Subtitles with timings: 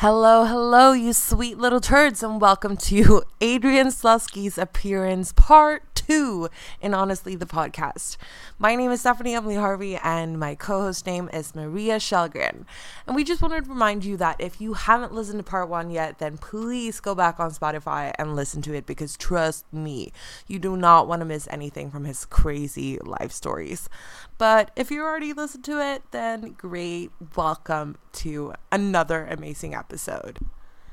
[0.00, 6.48] Hello, hello, you sweet little turds, and welcome to Adrian Slusky's appearance part two
[6.80, 8.16] in Honestly the Podcast.
[8.58, 12.64] My name is Stephanie Emily Harvey, and my co host name is Maria Shelgren.
[13.06, 15.90] And we just wanted to remind you that if you haven't listened to part one
[15.90, 20.12] yet, then please go back on Spotify and listen to it because trust me,
[20.46, 23.90] you do not want to miss anything from his crazy life stories.
[24.38, 27.10] But if you already listened to it, then great.
[27.36, 30.38] Welcome to another amazing episode.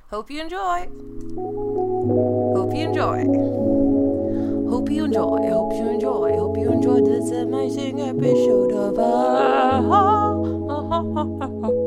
[0.09, 0.89] Hope you enjoy.
[2.53, 3.94] Hope you enjoy.
[4.75, 5.37] Hope you enjoy.
[5.37, 6.33] I Hope you enjoy.
[6.33, 9.79] I Hope you enjoy this amazing episode of uh,
[11.63, 11.84] thinking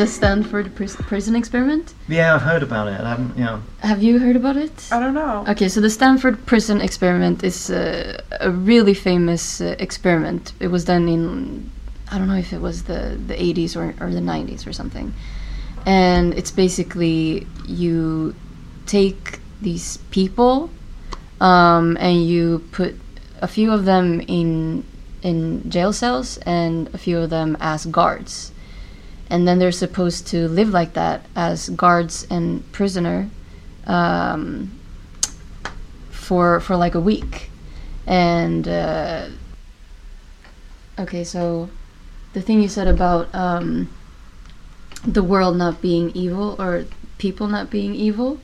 [0.00, 1.92] the Stanford pris- prison experiment.
[2.08, 2.98] Yeah, I've heard about it.
[3.02, 3.46] I haven't, you
[3.80, 4.88] Have you heard about it?
[4.90, 5.44] I don't know.
[5.46, 10.54] Okay, so the Stanford prison experiment is uh, a really famous uh, experiment.
[10.58, 11.70] It was done in,
[12.10, 15.12] I don't know if it was the, the 80s or, or the 90s or something.
[15.84, 18.34] And it's basically you
[18.86, 20.70] take these people
[21.42, 22.94] um, and you put
[23.42, 24.84] a few of them in
[25.22, 28.52] in jail cells and a few of them as guards.
[29.30, 33.30] And then they're supposed to live like that as guards and prisoner
[33.86, 34.72] um,
[36.10, 37.50] for for like a week.
[38.06, 39.28] And uh,
[40.98, 41.70] okay, so
[42.32, 43.88] the thing you said about um,
[45.06, 46.86] the world not being evil or
[47.18, 48.38] people not being evil,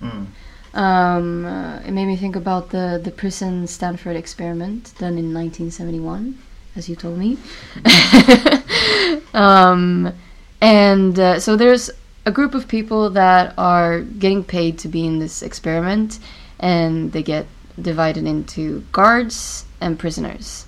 [0.00, 0.26] mm,
[0.74, 6.38] um, uh, it made me think about the the prison Stanford experiment done in 1971,
[6.76, 7.38] as you told me.
[9.34, 10.12] um,
[10.60, 11.90] and uh, so there's
[12.24, 16.18] a group of people that are getting paid to be in this experiment,
[16.58, 17.46] and they get
[17.80, 20.66] divided into guards and prisoners.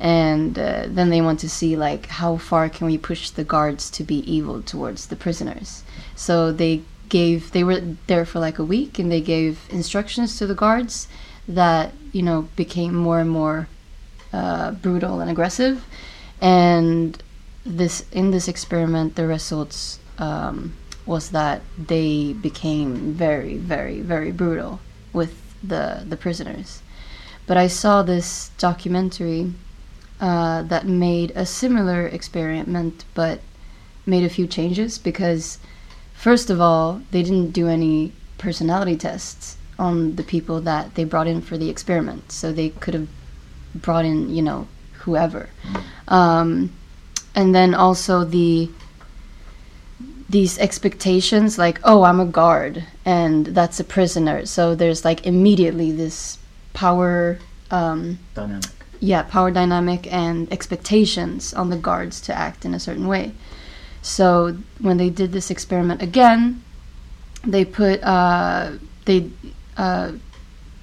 [0.00, 3.90] And uh, then they want to see like how far can we push the guards
[3.90, 5.84] to be evil towards the prisoners.
[6.14, 10.46] So they gave they were there for like a week and they gave instructions to
[10.46, 11.06] the guards
[11.46, 13.68] that you know became more and more
[14.34, 15.76] uh, brutal and aggressive.
[16.40, 17.22] And
[17.64, 20.74] this in this experiment the results um,
[21.06, 24.80] was that they became very very very brutal
[25.12, 26.82] with the the prisoners.
[27.46, 28.28] But i saw this
[28.58, 29.42] documentary
[30.20, 33.40] uh, that made a similar experiment but
[34.06, 35.58] made a few changes because
[36.14, 41.26] First of all, they didn't do any personality tests on the people that they brought
[41.26, 43.08] in for the experiment, so they could have
[43.74, 44.66] brought in, you know,
[45.00, 45.48] whoever.
[46.08, 46.72] Um,
[47.34, 48.70] and then also the
[50.28, 55.92] these expectations, like, oh, I'm a guard and that's a prisoner, so there's like immediately
[55.92, 56.38] this
[56.72, 57.38] power.
[57.70, 58.70] Um, dynamic.
[59.00, 63.32] yeah, power dynamic and expectations on the guards to act in a certain way.
[64.02, 66.62] So when they did this experiment again,
[67.44, 68.72] they put uh,
[69.04, 69.30] they
[69.76, 70.12] uh,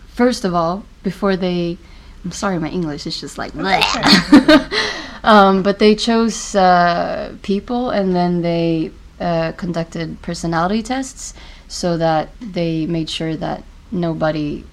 [0.08, 1.78] first of all before they.
[2.24, 3.56] I'm sorry, my English is just like.
[5.24, 11.34] um, but they chose uh, people and then they uh, conducted personality tests
[11.68, 14.64] so that they made sure that nobody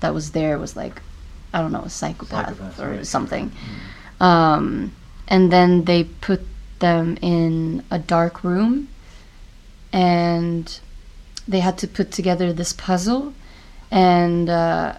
[0.00, 1.00] that was there was like
[1.52, 3.06] I don't know a psychopath, Psychopath, or right.
[3.06, 3.52] something.
[4.20, 4.92] Um,
[5.28, 6.42] and then they put
[6.78, 8.88] them in a dark room
[9.92, 10.80] and
[11.48, 13.32] they had to put together this puzzle
[13.90, 14.96] and uh,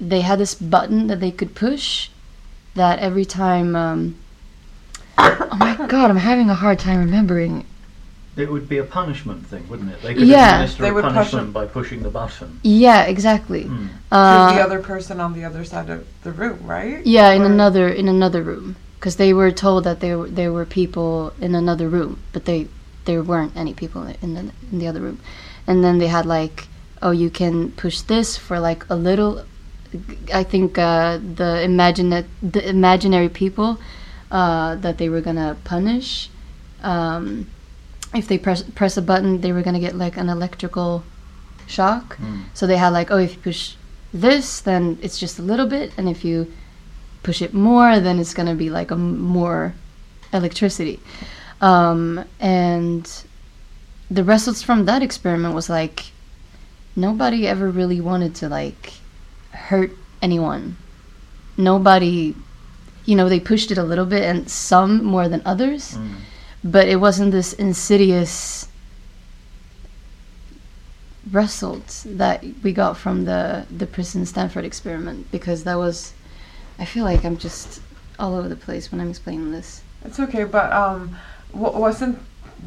[0.00, 2.08] they had this button that they could push
[2.74, 4.14] that every time um,
[5.18, 7.64] oh my god i'm having a hard time remembering
[8.36, 10.00] It would be a punishment thing, wouldn't it?
[10.00, 10.50] They could Yeah.
[10.62, 11.52] administer They a would push punishment it.
[11.58, 12.60] by pushing the button.
[12.62, 13.88] yeah exactly Mm.
[14.12, 17.00] uh, to the other person on the other side of the room, right?
[17.04, 20.64] yeah in another in another room because they were told that there were there were
[20.80, 22.60] people in another room but they
[23.06, 25.18] there weren't any people in the in the other room
[25.66, 26.68] and then they had like
[27.02, 29.32] oh you can push this for like a little
[30.34, 32.10] i think uh, the imagine
[32.42, 33.78] the imaginary people
[34.30, 36.28] uh, that they were gonna punish
[36.82, 37.46] um,
[38.14, 41.02] if they press press a button they were gonna get like an electrical
[41.66, 42.44] shock Mm.
[42.54, 43.74] so they had like oh if you push
[44.12, 46.46] this then it's just a little bit and if you
[47.22, 49.74] push it more then it's gonna be like a m- more
[50.32, 50.98] electricity
[51.60, 53.24] um, and
[54.10, 56.06] the results from that experiment was like
[56.96, 58.92] nobody ever really wanted to like
[59.70, 59.90] hurt
[60.22, 60.76] anyone
[61.56, 62.34] nobody
[63.04, 66.14] you know they pushed it a little bit and some more than others Mm.
[66.76, 68.66] but it wasn't this insidious
[71.30, 76.12] result that we got from the the prison Stanford experiment because that was
[76.78, 77.80] I feel like I'm just
[78.18, 79.82] all over the place when I'm explaining this.
[80.04, 81.16] It's okay, but um,
[81.52, 82.18] wa- wasn't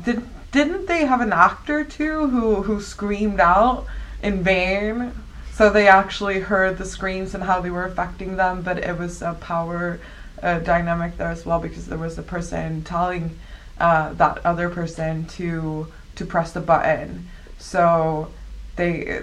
[0.06, 0.22] did
[0.52, 3.86] didn't they have an actor too who who screamed out
[4.22, 5.12] in vain?
[5.62, 9.22] So they actually heard the screams and how they were affecting them, but it was
[9.22, 10.00] a power
[10.42, 13.38] uh, dynamic there as well because there was a person telling
[13.80, 15.86] uh, that other person to
[16.16, 17.28] to press the button.
[17.60, 18.32] So
[18.76, 19.22] they.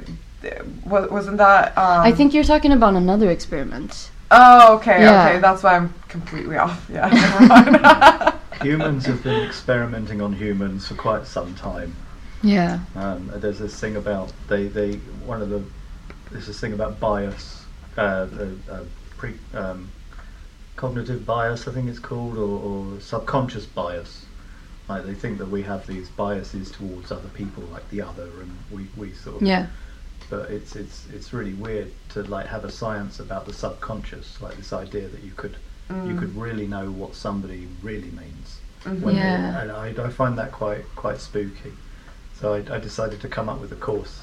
[0.84, 1.76] wa- Wasn't that?
[1.76, 4.08] Um, I think you're talking about another experiment.
[4.30, 5.28] Oh, okay, Yeah.
[5.30, 5.38] okay.
[5.40, 6.88] That's why I'm completely off.
[6.88, 8.34] Yeah, never mind.
[8.62, 11.96] Humans have been experimenting on humans for quite some time.
[12.44, 12.78] Yeah.
[12.94, 14.92] Um, there's this thing about they, they
[15.26, 15.64] one of the
[16.30, 17.64] there's this thing about bias,
[17.96, 18.84] uh, uh, uh,
[19.16, 19.90] pre, um,
[20.76, 22.60] cognitive bias I think it's called, or,
[22.94, 24.24] or subconscious bias.
[24.88, 28.56] Like they think that we have these biases towards other people, like the other, and
[28.70, 29.42] we, we sort of.
[29.42, 29.66] Yeah.
[30.30, 34.56] But it's it's it's really weird to like have a science about the subconscious, like
[34.56, 35.56] this idea that you could
[36.06, 38.58] you could really know what somebody really means.
[38.84, 39.62] They- Yeah.
[39.62, 41.72] and I, I find that quite quite spooky.
[42.38, 44.20] So I, I decided to come up with a course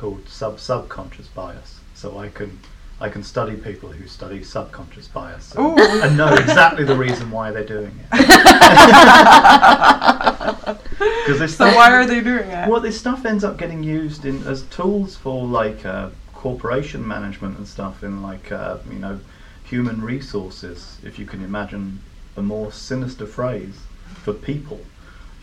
[0.00, 2.58] called sub subconscious bias, so I can
[3.02, 7.50] I can study people who study subconscious bias and, and know exactly the reason why
[7.50, 8.12] they're doing it.
[11.26, 12.68] Because so why are they doing it?
[12.68, 17.56] well, this stuff ends up getting used in as tools for like uh, corporation management
[17.56, 19.20] and stuff in like uh, you know
[19.64, 20.98] human resources.
[21.02, 22.00] If you can imagine
[22.36, 23.78] a more sinister phrase
[24.22, 24.80] for people,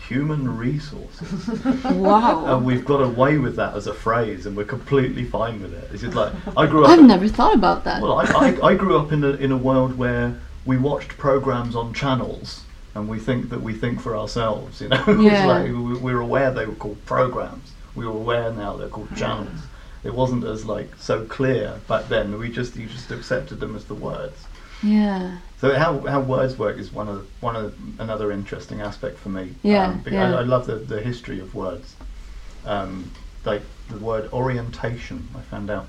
[0.07, 1.47] human resources.
[1.85, 2.45] Wow.
[2.57, 5.89] and we've got away with that as a phrase, and we're completely fine with it.
[5.91, 6.91] It's just like I grew up.
[6.91, 8.01] I've never thought about that.
[8.01, 11.75] Well, I, I, I grew up in a, in a world where we watched programs
[11.75, 12.63] on channels
[12.95, 15.03] and we think that we think for ourselves, you know?
[15.07, 15.45] It's Yeah.
[15.45, 17.71] like we, we're aware they were called programs.
[17.95, 19.59] We were aware now they're called channels.
[20.03, 22.37] It wasn't as like so clear back then.
[22.37, 24.45] We just you just accepted them as the words.
[24.83, 25.37] yeah.
[25.59, 29.29] So how, how words work is one of the, one of another interesting aspect for
[29.29, 29.55] me.
[29.63, 30.35] Yeah, um, because yeah.
[30.35, 31.95] I, I love the, the history of words.
[32.65, 33.11] Um,
[33.43, 35.87] like the word orientation, I found out.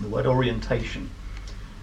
[0.00, 1.10] The word orientation,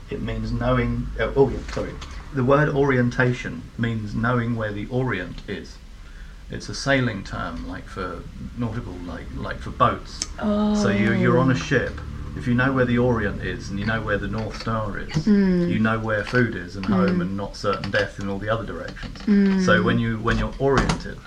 [0.09, 1.07] it means knowing.
[1.19, 1.93] Uh, oh, yeah, sorry.
[2.33, 5.77] The word orientation means knowing where the orient is.
[6.49, 8.23] It's a sailing term, like for
[8.57, 10.27] nautical, like like for boats.
[10.39, 10.75] Oh.
[10.75, 11.99] So you you're on a ship.
[12.37, 15.09] If you know where the Orient is and you know where the North Star is,
[15.09, 15.67] Mm.
[15.67, 18.63] you know where food is and home and not certain death in all the other
[18.65, 19.65] directions.
[19.65, 21.17] So when you when you're oriented,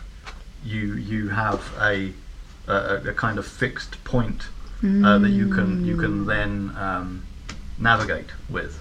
[0.65, 2.13] you you have a
[2.69, 4.49] a, a kind of fixed point
[5.05, 7.25] uh, that you can you can then um,
[7.79, 8.81] navigate with.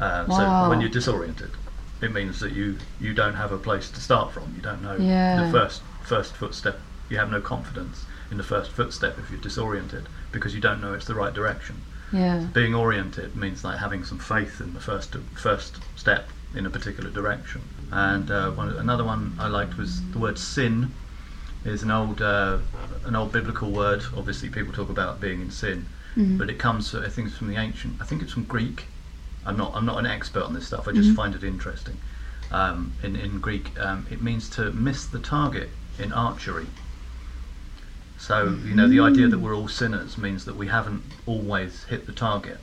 [0.00, 1.50] Uh, So when you're disoriented,
[2.00, 2.66] it means that you
[3.04, 4.44] you don't have a place to start from.
[4.56, 5.44] You don't know Yeah.
[5.44, 6.76] the first first footstep.
[7.10, 10.92] You have no confidence in the first footstep if you're disoriented because you don't know
[10.94, 11.76] it's the right direction.
[12.12, 12.46] Yeah.
[12.52, 17.10] Being oriented means like having some faith in the first first step in a particular
[17.10, 17.62] direction.
[17.92, 20.92] And uh, one, another one I liked was the word sin.
[21.64, 22.58] Is an old uh,
[23.04, 24.02] an old biblical word.
[24.16, 25.86] Obviously, people talk about being in sin,
[26.16, 26.38] Mhm.
[26.38, 26.94] but it comes.
[26.94, 28.00] I think it's from the ancient.
[28.00, 28.86] I think it's from Greek.
[29.44, 29.72] I'm not.
[29.74, 30.88] I'm not an expert on this stuff.
[30.88, 31.16] I just Mhm.
[31.16, 31.98] find it interesting.
[32.50, 35.68] Um, in in Greek, um, it means to miss the target
[35.98, 36.66] in archery.
[38.20, 42.04] So you know the idea that we're all sinners means that we haven't always hit
[42.06, 42.58] the target.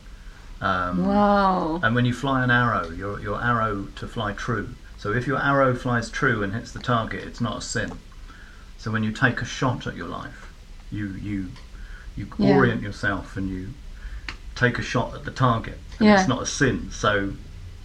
[0.61, 1.79] Um, Wow.
[1.83, 4.75] and when you fly an arrow, your your arrow to fly true.
[4.97, 7.91] So if your arrow flies true and hits the target, it's not a sin.
[8.77, 10.53] So when you take a shot at your life,
[10.91, 11.49] you you
[12.15, 12.53] you Yeah.
[12.53, 13.73] orient yourself and you
[14.53, 16.19] take a shot at the target, and Yeah.
[16.19, 16.91] it's not a sin.
[16.91, 17.33] So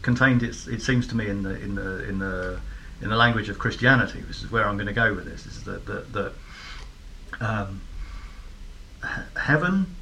[0.03, 2.61] contained, it's, it seems to me in the in the in the
[3.01, 4.21] in the language of Christianity.
[4.29, 5.47] This is where I'm going to go with this.
[5.47, 6.33] Is that that, that
[7.43, 7.81] um,
[9.03, 9.97] he- heaven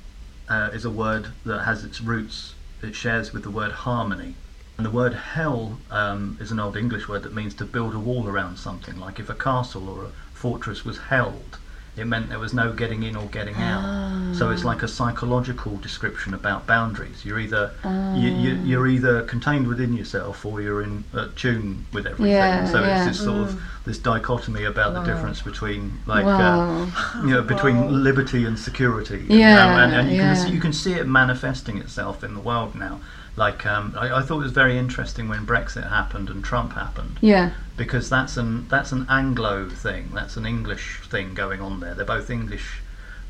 [0.48, 2.54] uh, is a word that has its roots.
[2.82, 4.34] It shares with the word harmony.
[4.76, 7.98] And the word hell um, is an old English word that means to build a
[7.98, 8.98] wall around something.
[8.98, 11.58] Like if a castle or a fortress was held,
[11.96, 14.34] it meant there was no getting in or getting out.
[14.34, 17.24] So it's like a psychological description about boundaries.
[17.24, 17.72] You're either
[18.16, 22.32] you, you, you're either contained within yourself or you're in uh, tune with everything.
[22.32, 23.06] Yeah, so yeah.
[23.06, 26.88] it's this sort of this dichotomy about the difference between like wow.
[26.94, 27.88] uh, you know between Wow.
[27.88, 29.24] liberty and security.
[29.28, 30.34] Yeah, Um, and, and you yeah.
[30.34, 33.00] can see, you can see it manifesting itself in the world now.
[33.36, 37.18] Like um, I, I thought it was very interesting when Brexit happened and Trump happened
[37.20, 37.52] yeah.
[37.80, 40.10] Because that's an that's an Anglo thing.
[40.12, 41.94] That's an English thing going on there.
[41.94, 42.68] They're both English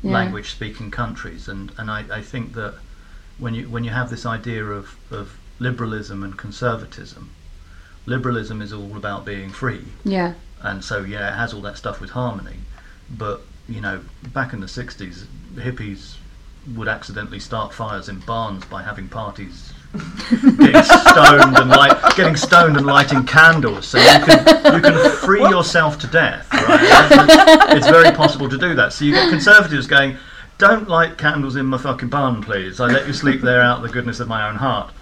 [0.03, 0.11] Yeah.
[0.11, 2.73] language speaking countries, and, and I, I think that
[3.37, 7.29] when you when you have this idea of, of liberalism and conservatism,
[8.05, 10.33] liberalism is all about being free, Yeah.
[10.69, 12.57] and so yeah, it has all that stuff with harmony,
[13.23, 13.37] but
[13.69, 14.01] you know,
[14.33, 15.15] back in the '60s,
[15.55, 16.15] hippies
[16.75, 19.71] would accidentally start fires in barns by having parties.
[19.93, 25.41] Getting stoned and light, getting stoned and lighting candles, so you can you can free
[25.41, 26.47] yourself to death.
[26.53, 27.75] Right?
[27.77, 28.93] It's very possible to do that.
[28.93, 30.17] So you get conservatives going,
[30.57, 32.79] "Don't light candles in my fucking barn, please.
[32.79, 34.93] I let you sleep there out of the goodness of my own heart."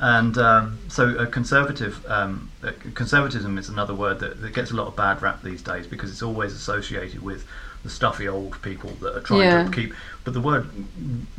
[0.00, 4.74] And um, so, a conservative um, uh, conservatism is another word that, that gets a
[4.74, 7.46] lot of bad rap these days because it's always associated with
[7.84, 9.64] the stuffy old people that are trying Yeah.
[9.64, 9.94] to keep.
[10.24, 10.68] But the word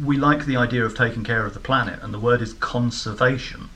[0.04, 3.70] we like the idea of taking care of the planet, and the word is conservation.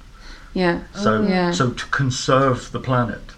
[0.53, 0.81] Yeah.
[0.93, 1.51] So, oh, Yeah.
[1.51, 3.31] so to conserve the planet,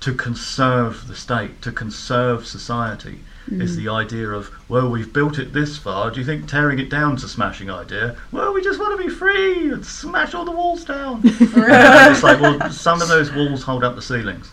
[0.00, 3.84] to conserve the state, to conserve society is mm.
[3.84, 6.10] the idea of well, we've built it this far.
[6.10, 8.16] Do you think tearing it down's a smashing idea?
[8.32, 11.20] Well, we just want to be free and smash all the walls down.
[11.24, 14.50] it's like well, some of those walls hold up the ceilings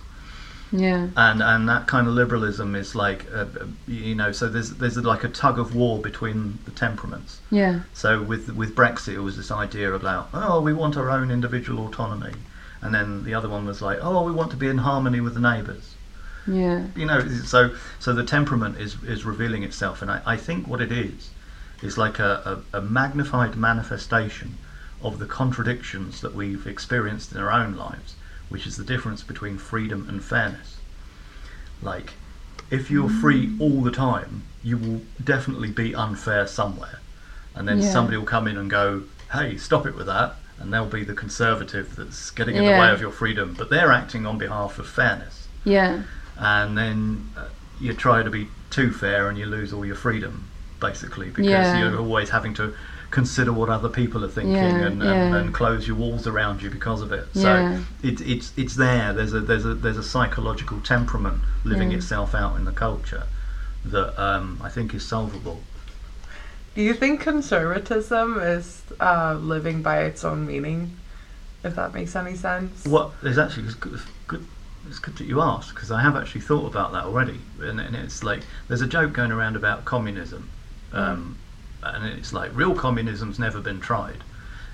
[0.71, 1.07] Yeah.
[1.15, 4.97] and and that kind of liberalism is like uh, uh, you know so there's there's
[4.97, 7.81] like a tug of war between the temperaments Yeah.
[7.93, 11.85] so with with brexit it was this idea about oh we want our own individual
[11.87, 12.33] autonomy
[12.81, 15.35] and then the other one was like oh we want to be in harmony with
[15.35, 15.95] the neighbours
[16.45, 16.87] Yeah.
[16.97, 20.81] you know so so the temperament is is revealing itself and i, I think what
[20.81, 21.29] it is
[21.81, 24.57] is like a, a, a magnified manifestation
[25.01, 28.15] of the contradictions that we've experienced in our own lives
[28.49, 30.77] which is the difference between freedom and fairness
[31.81, 32.13] like
[32.69, 36.99] if you're free all the time you will definitely be unfair somewhere
[37.55, 37.89] and then Yeah.
[37.91, 41.13] somebody will come in and go hey stop it with that and they'll be the
[41.13, 44.87] conservative that's getting in the way of your freedom but they're acting on behalf of
[44.87, 46.03] fairness Yeah.
[46.37, 47.49] and then uh,
[47.79, 50.49] you try to be too fair and you lose all your freedom
[50.79, 51.77] basically because Yeah.
[51.77, 52.73] you're always having to
[53.17, 55.35] consider what other people are thinking Yeah, and, and, yeah.
[55.37, 57.41] and close your walls around you because of it Yeah.
[57.41, 61.97] so it, it's it's there there's a there's a there's a psychological temperament living Yeah.
[61.97, 63.23] itself out in the culture
[63.83, 65.63] that um, I think is solvable
[66.75, 70.79] Do you think conservatism is uh, living by its own meaning?
[71.63, 72.85] If that makes any sense.
[72.85, 74.45] What there's actually it's good, good.
[74.87, 77.95] It's good that you asked because I have actually thought about that already, and, and
[77.95, 80.43] it's like there's a joke going around about communism,
[80.93, 81.35] um,
[81.95, 84.23] and it's like real communism's never been tried,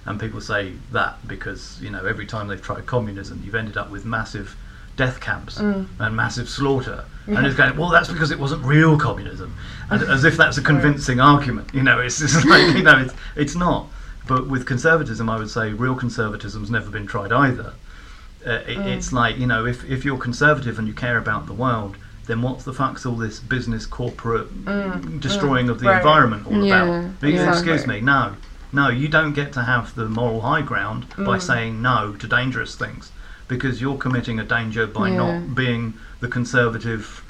[0.06, 3.90] and people say that because you know every time they've tried communism, you've ended up
[3.90, 4.56] with massive
[4.96, 5.58] death camps
[6.00, 9.56] and massive slaughter, and it's going well that's because it wasn't real communism,
[9.90, 13.14] and as if that's a convincing argument, you know it's just like you know it's
[13.36, 13.88] it's not.
[14.26, 17.74] But with conservatism, I would say real conservatism's never been tried either.
[18.46, 21.54] Uh, it, it's like you know if, if you're conservative and you care about the
[21.54, 25.20] world then what's the fuck's all this business corporate mm, mm.
[25.20, 25.98] destroying of the right.
[25.98, 27.50] environment all Yeah, about yeah.
[27.52, 28.36] excuse me no
[28.72, 31.42] no you don't get to have the moral high ground by Mm.
[31.42, 33.12] saying no to dangerous things
[33.48, 35.18] because you're committing a danger by Yeah.
[35.18, 37.22] not being the conservative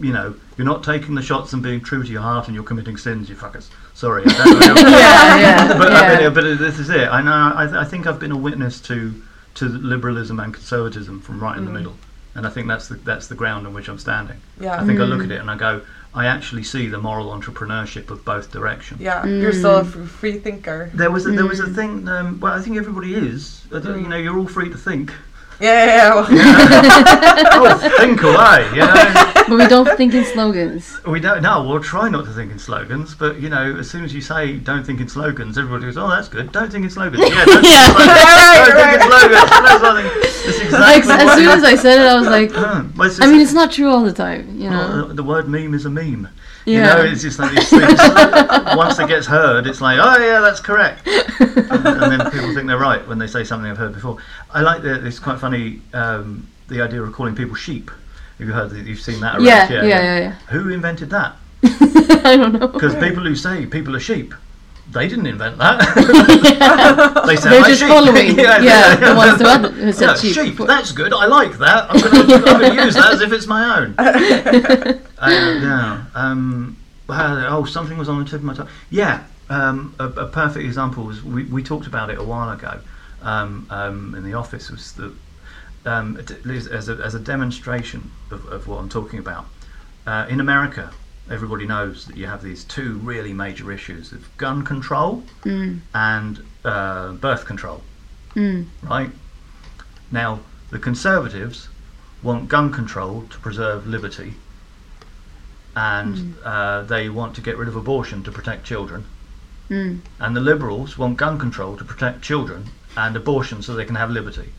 [0.00, 2.64] you know you're not taking the shots and being true to your heart and you're
[2.64, 5.36] committing sins you fuckers sorry I don't know Yeah.
[5.38, 5.68] Yeah.
[5.78, 6.30] but, uh, yeah.
[6.30, 7.08] but, uh, but this is it.
[7.08, 7.32] I know.
[7.32, 9.14] I, I think I've been a witness to
[9.54, 11.74] to liberalism and conservatism from right in the mm.
[11.74, 11.96] middle,
[12.34, 14.38] and I think that's the that's the ground on which I'm standing.
[14.60, 14.80] yeah.
[14.80, 15.10] I think I mm.
[15.10, 15.82] look at it and I go,
[16.14, 19.00] I actually see the moral entrepreneurship of both directions.
[19.00, 19.24] yeah.
[19.24, 20.06] You're still a mm.
[20.08, 20.90] free thinker.
[20.94, 21.74] There was a, there was a mm.
[21.74, 22.08] thing.
[22.08, 23.64] Um, well, I think everybody is.
[23.74, 25.12] I don't- You know, you're all free to think.
[25.62, 25.86] Yeah.
[25.86, 27.58] yeah, yeah.
[27.60, 28.68] Well, oh, think away.
[28.74, 29.28] You know.
[29.42, 31.00] But we don't think in slogans.
[31.04, 31.42] We don't.
[31.42, 33.14] No, we'll try not to think in slogans.
[33.14, 36.08] But you know, as soon as you say don't think in slogans, everybody goes, "Oh,
[36.08, 36.52] that's good.
[36.52, 38.06] Don't think in slogans." Yeah, don't think in slogans.
[38.06, 39.50] Right, Don't think in slogans.
[39.50, 40.72] That's what I think.
[40.72, 42.50] Like, exactly as soon as I said it, I was like,
[42.96, 44.78] well, it's I mean, it's not true all the time, you know.
[44.78, 46.28] well, the, the word meme is a meme.
[46.64, 47.98] You know, it's just like these things.
[48.76, 51.06] once it gets heard, it's like, oh yeah, that's correct.
[51.06, 54.18] and, and then people think they're right when they say something I've heard before.
[54.50, 55.04] I like the.
[55.04, 55.80] It's quite funny.
[55.92, 57.90] Um, the idea of calling people sheep.
[58.38, 58.70] Have you heard?
[58.70, 59.36] that You've seen that?
[59.36, 59.44] Around?
[59.44, 60.32] Yeah, yeah, yeah, yeah.
[60.50, 61.36] Who invented that?
[61.64, 62.68] I don't know.
[62.68, 64.34] Because people who say people are sheep,
[64.92, 65.78] they didn't invent that.
[67.26, 67.88] they They're like just sheep.
[67.88, 70.56] following, yeah, the ones who had- who said Yeah, sheep.
[70.58, 71.12] That's good.
[71.12, 71.86] I like that.
[71.90, 72.00] I'm
[72.60, 73.94] going to use that as if it's my own.
[73.98, 76.04] uh, yeah.
[76.14, 76.76] Um,
[77.08, 78.68] oh, something was on the tip of my tongue.
[78.90, 79.24] Yeah.
[79.48, 82.80] Um, a, a perfect example was we, we talked about it a while ago
[83.22, 85.12] um, um, in the office was the
[85.84, 89.46] um, as a, as a demonstration of, of what I'm talking about.
[90.06, 90.92] Uh, in America,
[91.32, 96.44] everybody knows that you have these two really major issues of gun control Mm, and
[96.64, 97.82] uh, birth control,
[98.34, 99.10] mm, right?
[100.10, 101.68] Now, the Conservatives
[102.22, 104.34] want gun control to preserve liberty,
[105.74, 109.04] and uh, they want to get rid of abortion to protect children.
[109.70, 109.98] mm.
[110.20, 114.10] And the Liberals want gun control to protect children and abortion so they can have
[114.10, 114.50] liberty.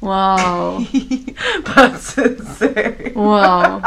[0.00, 0.84] Wow.
[1.76, 3.12] That's insane.
[3.14, 3.82] Wow.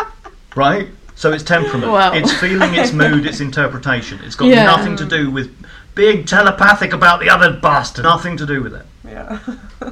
[0.56, 0.90] Right?
[1.15, 1.91] So it's temperament.
[1.91, 2.13] Wow.
[2.13, 4.19] It's feeling, it's mood, it's interpretation.
[4.24, 4.65] It's got Yeah.
[4.65, 5.55] nothing to do with
[5.95, 8.03] being telepathic about the other bastard.
[8.03, 8.86] Nothing to do with it.
[9.05, 9.39] Yeah.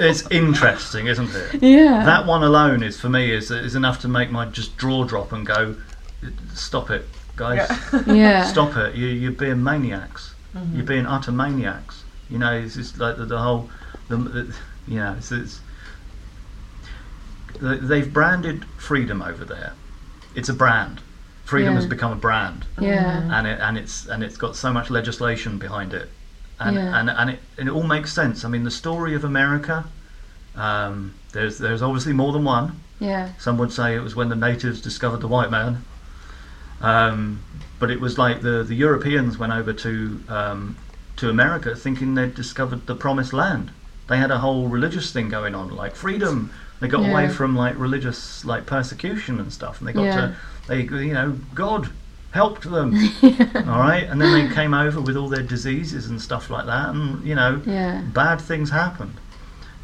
[0.00, 1.62] It's interesting, isn't it?
[1.62, 2.04] Yeah.
[2.04, 5.32] That one alone is for me is is enough to make my just draw drop
[5.32, 5.74] and go,
[6.54, 7.04] stop it,
[7.36, 7.68] guys.
[8.06, 8.44] yeah.
[8.44, 8.94] Stop it!
[8.94, 10.34] You, you're being maniacs.
[10.54, 10.84] You're mm-hmm.
[10.84, 12.04] being utter maniacs.
[12.30, 13.70] You know, it's just like the, the whole,
[14.08, 14.54] the, the
[14.86, 15.64] you know, it's, it's they-
[17.60, 19.72] they've branded freedom over there.
[20.34, 21.00] It's a brand.
[21.44, 21.80] Freedom Yeah.
[21.80, 23.22] has become a brand, Yeah.
[23.38, 26.10] and it and it's and it's got so much legislation behind it,
[26.60, 26.98] and Yeah.
[27.00, 28.44] and and it, and it all makes sense.
[28.44, 29.84] I mean, the story of America.
[30.56, 32.80] Um, there's there's obviously more than one.
[33.00, 33.28] Yeah.
[33.38, 35.84] Some would say it was when the natives discovered the white man.
[36.80, 37.40] Um,
[37.78, 40.76] but it was like the, the Europeans went over to um,
[41.16, 43.70] to America thinking they'd discovered the promised land.
[44.08, 46.50] They had a whole religious thing going on, like freedom.
[46.80, 50.14] They got away from like religious like persecution and stuff, and they got Yeah.
[50.16, 50.36] to
[50.68, 51.90] they you know God
[52.30, 52.94] helped them.
[53.22, 56.90] all right, and then they came over with all their diseases and stuff like that,
[56.90, 58.02] and you know Yeah.
[58.02, 59.14] bad things happened.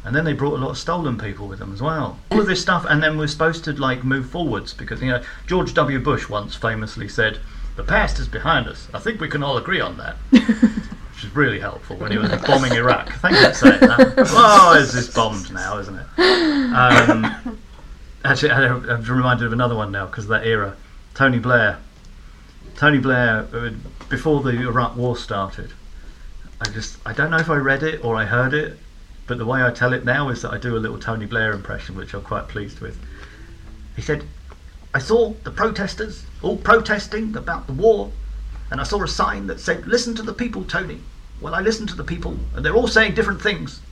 [0.05, 2.19] And then they brought a lot of stolen people with them as well.
[2.29, 5.21] All of this stuff, and then we're supposed to like move forwards because you know
[5.47, 5.99] George W.
[5.99, 7.39] Bush once famously said,
[7.75, 8.87] "The past is behind us.
[8.93, 10.15] I think we can all agree on that."
[11.25, 13.11] Is really helpful when he was bombing Iraq.
[13.15, 14.13] Thank you for saying that.
[14.31, 16.05] Oh, it's just bombed now, isn't it?
[16.19, 17.59] Um,
[18.23, 20.75] actually, I- I'm reminded of another one now because of that era.
[21.15, 21.77] Tony Blair.
[22.75, 23.71] Tony Blair, uh,
[24.09, 25.71] before the Iraq War started,
[26.61, 28.77] I just I don't know if I read it or I heard it,
[29.25, 31.53] but the way I tell it now is that I do a little Tony Blair
[31.53, 32.99] impression, which I'm quite pleased with.
[33.95, 34.25] He said,
[34.93, 38.11] "I saw the protesters all protesting about the war,
[38.69, 40.99] and I saw a sign that said, "Listen to the people, Tony."
[41.41, 43.81] Well, I listen to the people, and they're all saying different things.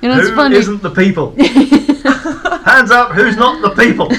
[0.00, 0.58] You know, it's Who funny.
[0.60, 1.34] not the people?
[2.64, 4.10] Hands up, who's not the people?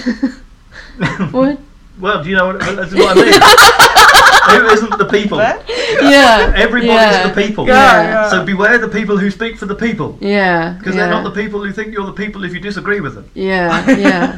[1.32, 1.58] What?
[1.98, 4.68] well, do you know what, that's what I mean?
[4.68, 5.38] Who isn't the people?
[5.38, 5.64] What?
[5.70, 6.52] Yeah.
[6.58, 7.28] Everybody's yeah.
[7.30, 7.68] the people.
[7.68, 8.30] Yeah, yeah.
[8.30, 10.18] So beware the people who speak for the people.
[10.20, 10.76] Yeah.
[10.78, 11.04] Because yeah.
[11.04, 13.32] they're not the people who think you're the people if you disagree with them.
[13.34, 13.90] Yeah.
[13.90, 14.36] Yeah.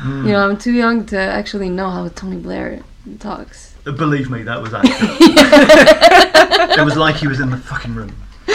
[0.00, 0.26] Hmm.
[0.26, 2.80] You know, I'm too young to actually know how Tony Blair
[3.18, 3.74] talks.
[3.84, 4.98] Believe me, that was accurate.
[6.78, 8.16] it was like he was in the fucking room.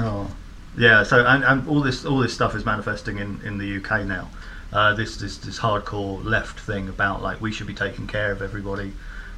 [0.00, 0.28] oh.
[0.76, 4.04] Yeah, so and, and all this all this stuff is manifesting in, in the UK
[4.04, 4.28] now.
[4.72, 8.42] Uh, this, this this hardcore left thing about like we should be taking care of
[8.42, 8.92] everybody,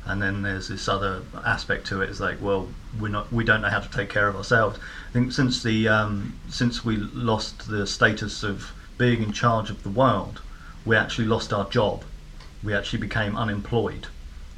[0.07, 2.11] and then there's this other aspect to it.
[2.11, 4.79] It's like well we're not we don't know how to take care of ourselves.
[5.09, 9.83] I think since the um, since we lost the status of being in charge of
[9.83, 10.41] the world,
[10.85, 12.05] we actually lost our job.
[12.63, 14.09] We actually became unemployed,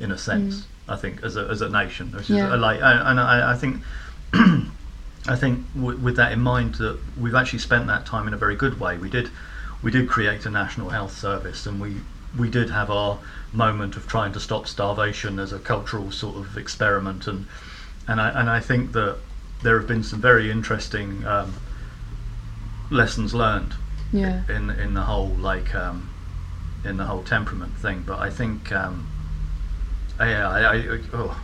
[0.00, 0.66] in a sense.
[0.88, 2.52] I think as a as a nation, which Yeah.
[2.54, 3.82] is like and I, I think.
[5.28, 8.36] I think w- with that in mind that we've actually spent that time in a
[8.36, 8.98] very good way.
[8.98, 9.30] We did,
[9.80, 11.98] we did create a national health service, and we
[12.38, 13.18] we did have our
[13.52, 17.46] moment of trying to stop starvation as a cultural sort of experiment, and
[18.08, 19.16] and I and I think that
[19.62, 21.54] there have been some very interesting um,
[22.90, 23.74] lessons learned
[24.12, 24.42] Yeah.
[24.48, 26.10] in in the whole like um,
[26.84, 28.02] in the whole temperament thing.
[28.06, 29.06] But I think um,
[30.20, 31.40] yeah, I, I, oh,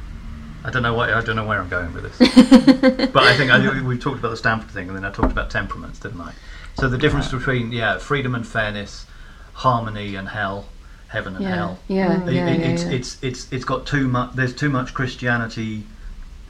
[0.64, 3.10] I don't know what I don't know where I'm going with this.
[3.12, 5.50] but I think I, we talked about the Stanford thing, and then I talked about
[5.50, 6.32] temperaments, didn't I?
[6.78, 9.06] So the difference between yeah, freedom and fairness,
[9.54, 10.66] harmony and hell,
[11.08, 11.54] heaven and Yeah.
[11.54, 11.78] hell.
[11.88, 12.12] Yeah.
[12.26, 12.46] It- Yeah.
[12.46, 12.90] it- yeah, it's, yeah.
[12.90, 14.34] it's it's it's got too much.
[14.34, 15.84] There's too much Christianity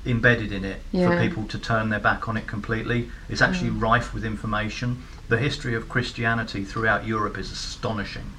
[0.07, 3.11] embedded in it for people to turn their back on it completely.
[3.29, 5.03] It's actually rife with information.
[5.29, 8.33] The history of Christianity throughout Europe is astonishing.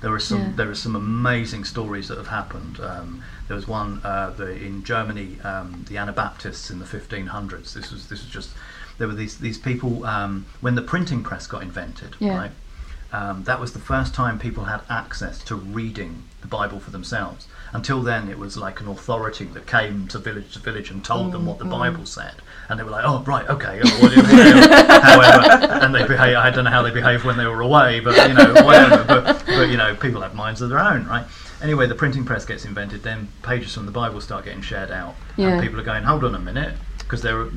[0.00, 0.52] There are some Yeah.
[0.56, 2.78] there are some amazing stories that have happened.
[2.80, 7.72] Um, there was one uh, the, in Germany, um, the Anabaptists in the 1500s.
[7.74, 8.50] This was this was just
[8.98, 12.36] there were these these people um, when the printing press got invented, Yeah.
[12.36, 12.50] right?
[13.12, 17.46] Um, that was the first time people had access to reading the Bible for themselves.
[17.72, 21.32] Until then, it was like an authority that came to village to village and told
[21.32, 22.34] them what the Bible said,
[22.68, 26.36] and they were like, "Oh, right, okay." oh, however, and they behave.
[26.36, 29.04] I don't know how they behaved when they were away, but you know, whatever.
[29.04, 31.24] But, but you know, people have minds of their own, right?
[31.62, 35.14] Anyway, the printing press gets invented, then pages from the Bible start getting shared out,
[35.36, 35.48] Yeah.
[35.48, 37.50] and people are going, "Hold on a minute," because there are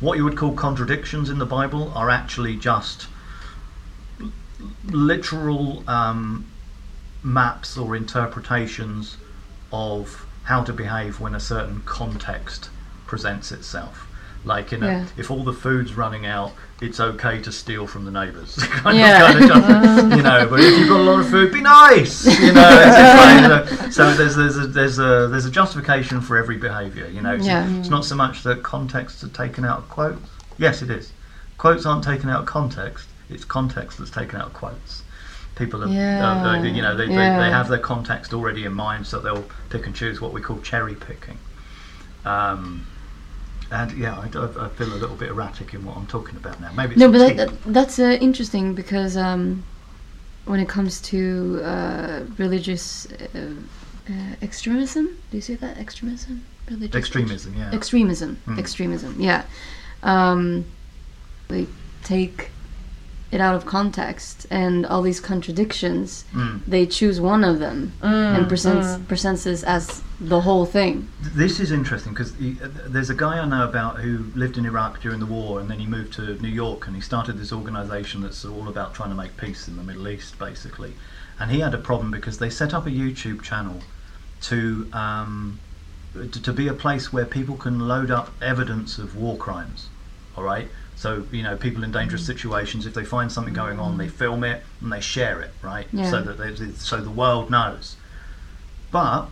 [0.00, 3.08] what you would call contradictions in the Bible are actually just
[4.86, 6.46] literal um,
[7.22, 9.16] maps or interpretations
[9.72, 12.70] of how to behave when a certain context
[13.06, 14.06] presents itself.
[14.44, 15.06] Like, you know, Yeah.
[15.16, 18.56] if all the food's running out, it's okay to steal from the neighbours.
[18.92, 19.32] Yeah.
[19.32, 22.24] kind of you know, but if you've got a lot of food, be nice.
[22.26, 26.36] You know, it's, it's like, so there's there's a there's a there's a justification for
[26.36, 27.08] every behaviour.
[27.08, 27.68] You know, it's, Yeah.
[27.80, 30.20] it's not so much that contexts are taken out of quotes.
[30.58, 31.12] Yes, it is.
[31.58, 33.08] Quotes aren't taken out of context.
[33.30, 35.02] It's context that's taken out of quotes.
[35.56, 36.42] People are, Yeah.
[36.44, 37.38] uh, uh, you know, they, they, Yeah.
[37.38, 40.60] they have their context already in mind, so they'll pick and choose what we call
[40.60, 41.38] cherry picking.
[42.24, 42.86] Um,
[43.70, 46.70] and yeah, I, I- feel a little bit erratic in what I'm talking about now.
[46.72, 49.64] Maybe it's No, but that, that, that's uh, interesting because um,
[50.44, 53.38] when it comes to uh, religious uh,
[54.08, 54.12] uh,
[54.42, 56.44] extremism, do you say that extremism?
[56.70, 57.54] Religious extremism.
[57.56, 57.70] Yeah.
[57.72, 58.38] Extremism.
[58.46, 58.58] Mm.
[58.58, 59.16] Extremism.
[59.20, 59.44] Yeah.
[60.02, 60.64] Um,
[61.48, 61.66] they
[62.04, 62.50] take
[63.32, 66.24] it out of context and all these contradictions.
[66.32, 66.64] Mm.
[66.66, 71.08] They choose one of them Mm, and presents presents this as the whole thing.
[71.20, 75.20] This is interesting because there's a guy I know about who lived in Iraq during
[75.20, 78.44] the war and then he moved to New York and he started this organisation that's
[78.44, 80.94] all about trying to make peace in the Middle East, basically.
[81.38, 83.80] And he had a problem because they set up a YouTube channel
[84.42, 85.58] to um,
[86.14, 89.88] to, to be a place where people can load up evidence of war crimes.
[90.36, 90.68] All right.
[90.96, 92.26] So you know, people in dangerous mm.
[92.26, 95.86] situations, if they find something going on, they film it and they share it, right?
[95.92, 96.10] Yeah.
[96.10, 97.96] So that they, so the world knows.
[98.90, 99.26] But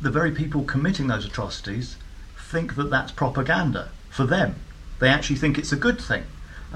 [0.00, 1.96] the very people committing those atrocities
[2.38, 4.56] think that that's propaganda for them.
[4.98, 6.24] They actually think it's a good thing.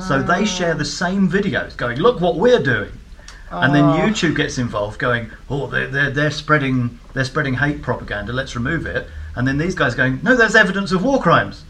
[0.00, 0.44] So they oh.
[0.44, 2.92] share the same videos, going, "Look what we're doing,"
[3.50, 3.98] and then Oh.
[3.98, 8.32] YouTube gets involved, going, "Oh, they're, they're they're spreading they're spreading hate propaganda.
[8.32, 11.64] Let's remove it." And then these guys going, "No, there's evidence of war crimes.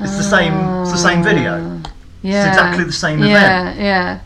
[0.00, 0.52] It's the same.
[0.82, 1.52] It's the same video.
[1.54, 1.88] Uh,
[2.22, 2.48] Yeah.
[2.48, 3.26] exactly the same yeah,
[3.70, 3.80] event.
[3.80, 4.18] Yeah.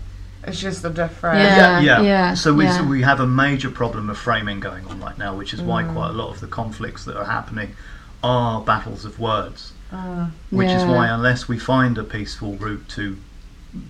[0.45, 1.39] It's just a different.
[1.39, 1.81] Yeah.
[1.81, 2.77] yeah, yeah, So we yeah.
[2.79, 5.83] so we have a major problem of framing going on right now, which is why
[5.85, 5.93] Mm.
[5.93, 7.75] quite a lot of the conflicts that are happening
[8.23, 9.73] are battles of words.
[10.51, 13.17] Which is why, unless we find a peaceful route to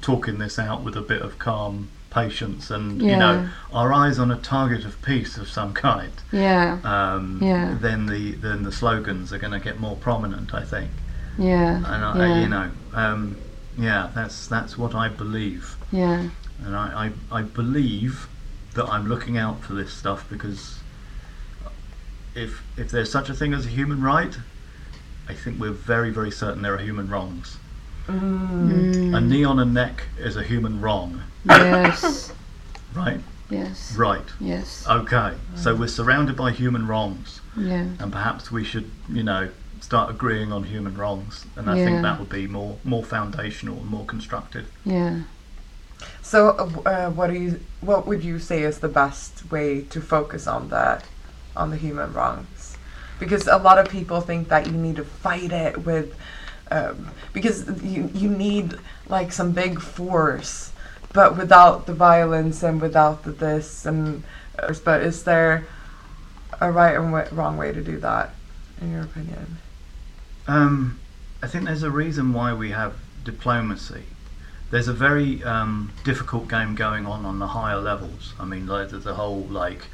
[0.02, 4.30] talking this out with a bit of calm patience and you know our eyes on
[4.32, 6.78] a target of peace of some kind, Yeah.
[6.84, 7.76] um, Yeah.
[7.80, 10.90] then the then the slogans are going to get more prominent, I think.
[11.38, 11.76] Yeah.
[11.76, 12.40] And I, yeah.
[12.40, 13.36] you know, um,
[13.78, 15.76] yeah, that's that's what I believe.
[15.92, 16.28] Yeah.
[16.64, 18.28] And I, I, I believe
[18.74, 20.78] that I'm looking out for this stuff because
[22.34, 24.36] if if there's such a thing as a human right,
[25.28, 27.56] I think we're very, very certain there are human wrongs.
[28.06, 29.16] Mm.
[29.16, 32.32] A knee on a neck is a human wrong, Yes.
[32.94, 33.20] right?
[33.50, 33.94] yes.
[33.96, 34.24] Right.
[34.40, 34.84] Yes.
[34.88, 35.34] Okay.
[35.54, 37.86] So we're surrounded by human wrongs, Yeah.
[38.00, 39.48] and perhaps we should, you know,
[39.80, 41.84] start agreeing on human wrongs, and I Yeah.
[41.84, 44.66] think that would be more more foundational and more constructive.
[44.84, 45.22] Yeah.
[46.22, 46.50] So,
[46.86, 47.60] uh, what do you?
[47.80, 51.02] What would you say is the best way to focus on the,
[51.56, 52.76] on the human wrongs?
[53.18, 56.14] Because a lot of people think that you need to fight it with,
[56.70, 58.76] um, because you you need
[59.08, 60.72] like some big force,
[61.12, 64.22] but without the violence and without the this and.
[64.58, 65.64] Uh, but is there
[66.60, 68.34] a right and wa- wrong way to do that,
[68.80, 69.56] in your opinion?
[70.46, 70.98] Um,
[71.42, 74.04] I think there's a reason why we have diplomacy.
[74.70, 78.34] There's a very um, difficult game going on on the higher levels.
[78.38, 79.86] I mean, like the, the whole like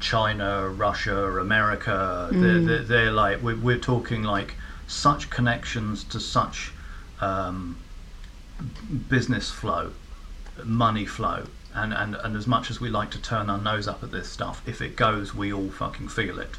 [0.00, 2.28] China, Russia, America.
[2.32, 2.66] They're, Mm.
[2.66, 4.54] they're, they're like we're, we're talking like
[4.86, 6.72] such connections to such
[7.20, 7.76] um,
[9.08, 9.92] business flow,
[10.64, 11.46] money flow.
[11.74, 14.28] And, and, and as much as we like to turn our nose up at this
[14.28, 16.50] stuff, if it goes, we all fucking feel it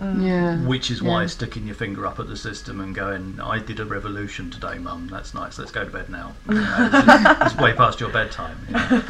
[0.00, 0.56] Yeah.
[0.66, 1.26] which is why Yeah.
[1.28, 5.08] sticking your finger up at the system and going, "I did a revolution today, Mum.
[5.08, 5.58] That's nice.
[5.58, 8.56] Let's go to bed now." You know, it's, it's way past your bedtime.
[8.68, 9.02] You know.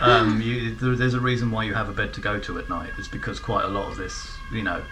[0.00, 2.68] um, you, there, there's a reason why you have a bed to go to at
[2.68, 2.90] night.
[2.98, 4.82] It's because quite a lot of this, you know,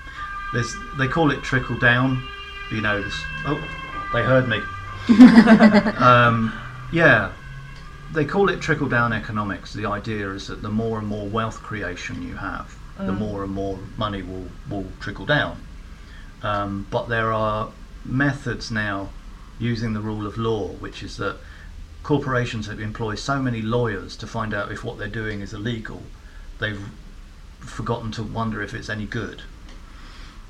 [0.52, 2.22] there's they call it trickle down.
[2.70, 3.14] You know, this,
[3.46, 3.58] oh,
[4.12, 4.60] they heard me.
[5.98, 6.52] um,
[6.92, 7.32] yeah,
[8.12, 9.72] they call it trickle down economics.
[9.72, 13.52] The idea is that the more and more wealth creation you have, the more and
[13.52, 15.60] more money will, will trickle down.
[16.42, 17.70] Um, but there are
[18.04, 19.10] methods now
[19.58, 21.36] using the rule of law, which is that
[22.02, 26.02] corporations have employed so many lawyers to find out if what they're doing is illegal,
[26.58, 26.88] they've
[27.60, 29.42] forgotten to wonder if it's any good.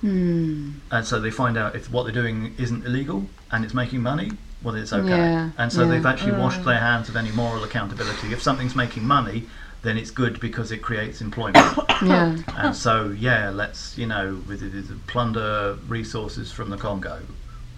[0.03, 0.73] Hmm.
[0.91, 4.33] And so they find out if what they're doing isn't illegal and it's making money,
[4.63, 5.09] well, it's okay.
[5.09, 5.91] Yeah, And so yeah.
[5.91, 8.33] they've actually washed their hands of any moral accountability.
[8.33, 9.47] If something's making money,
[9.83, 11.57] then it's good because it creates employment.
[12.03, 12.37] Yeah.
[12.59, 17.21] and so, yeah, let's, you know, with, with, plunder resources from the Congo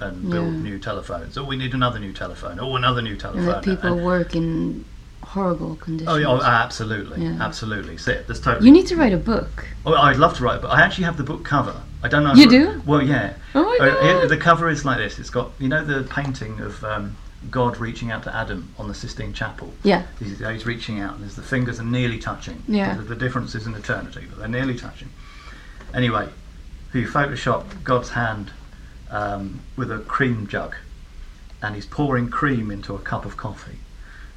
[0.00, 0.60] and build Yeah.
[0.60, 1.38] new telephones.
[1.38, 2.58] Oh, we need another new telephone.
[2.58, 3.42] Oh, another new telephone.
[3.44, 4.84] And let people And- work in
[5.22, 6.08] horrible conditions.
[6.08, 7.36] Oh, yeah, oh absolutely, Yeah.
[7.40, 7.94] absolutely.
[7.94, 8.26] It's it.
[8.26, 8.66] That's totally.
[8.66, 9.68] You need to write a book.
[9.86, 11.76] Oh, I'd love to write, but I actually have the book cover.
[12.02, 12.34] I don't know.
[12.34, 12.82] You if- do?
[12.86, 13.34] Well, yeah.
[13.54, 14.28] Oh my Uh, here- god!
[14.30, 15.18] the cover is like this.
[15.20, 17.16] It's got you know the painting of um,
[17.50, 19.72] God reaching out to Adam on the Sistine Chapel.
[19.84, 20.06] Yeah.
[20.18, 22.62] He's, he's reaching out, and there's the fingers are nearly touching.
[22.66, 22.94] Yeah.
[22.96, 25.08] The, the difference is in eternity, but they're nearly touching.
[25.94, 26.28] Anyway,
[26.88, 28.50] if you Photoshop God's hand
[29.10, 30.74] um, with a cream jug,
[31.62, 33.78] and he's pouring cream into a cup of coffee,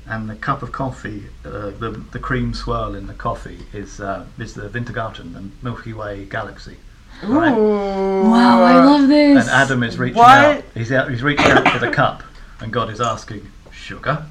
[0.07, 4.25] and the cup of coffee, uh, the the cream swirl in the coffee is uh,
[4.39, 6.77] is the Vintergatan, the Milky Way galaxy.
[7.23, 7.51] Right.
[7.51, 9.41] Wow, I love this.
[9.41, 10.29] And Adam is reaching What?
[10.57, 10.63] out.
[10.73, 11.09] He's out.
[11.11, 12.23] He's reaching out for the cup,
[12.61, 14.25] and God is asking, "Sugar."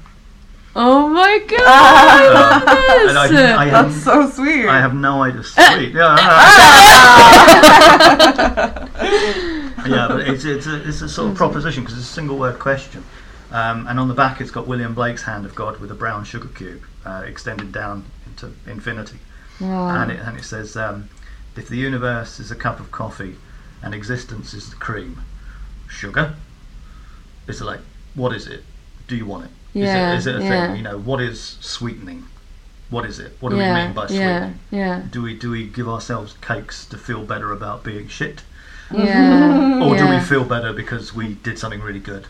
[0.73, 1.61] Oh my god!
[1.65, 2.17] Ah.
[2.17, 3.09] I love this.
[3.09, 4.67] And I, I, have, That's so sweet.
[4.67, 5.43] I have no idea.
[5.43, 5.91] Sweet.
[5.93, 6.15] Yeah.
[9.85, 12.57] yeah, but it's it's a, it's a sort of proposition because it's a single word
[12.57, 13.03] question,
[13.51, 16.23] um, and on the back it's got William Blake's hand of God with a brown
[16.23, 19.17] sugar cube uh, extended down into infinity,
[19.59, 20.01] Wow.
[20.01, 21.09] and it and it says, um,
[21.57, 23.35] "If the universe is a cup of coffee,
[23.83, 25.21] and existence is the cream,
[25.89, 26.35] sugar."
[27.47, 27.81] It's like,
[28.15, 28.63] what is it?
[29.07, 29.51] Do you want it?
[29.73, 30.67] Is Yeah, it, is it a yeah.
[30.67, 30.75] thing?
[30.77, 32.25] You know, what is sweetening?
[32.89, 33.37] What is it?
[33.39, 34.59] What do yeah, we mean by sweetening?
[34.69, 38.43] yeah, yeah, Do we do we give ourselves cakes to feel better about being shit,
[38.91, 39.81] yeah.
[39.83, 42.27] or do we feel better because we did something really good?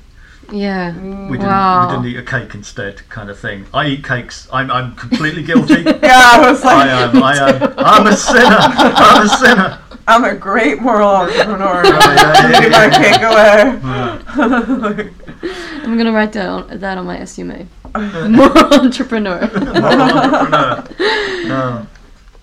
[0.51, 0.93] Yeah.
[1.29, 1.47] We didn't.
[1.47, 1.87] Wow.
[1.87, 3.65] We didn't eat a cake instead, kind of thing.
[3.73, 4.47] I eat cakes.
[4.51, 5.81] I'm I'm completely guilty.
[5.85, 7.23] yeah, I was like, I am.
[7.23, 7.73] I am.
[7.77, 8.57] I'm a sinner.
[8.59, 9.79] I'm a sinner.
[10.07, 11.85] I'm a great moral entrepreneur.
[11.85, 15.09] yeah, yeah, Leave my cake away.
[15.83, 17.65] I'm gonna write down that on my SUMA.
[18.29, 19.49] Moral entrepreneur.
[19.53, 20.87] Moral entrepreneur.
[21.47, 21.87] No.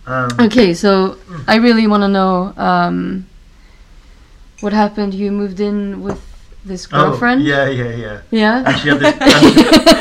[0.07, 3.27] Um, Okay, so I really want to know um,
[4.61, 5.15] what happened.
[5.15, 6.21] You moved in with
[6.65, 7.43] this oh, girlfriend.
[7.43, 8.21] yeah, yeah, yeah.
[8.31, 8.65] Yeah.
[8.67, 9.23] and she had this, and,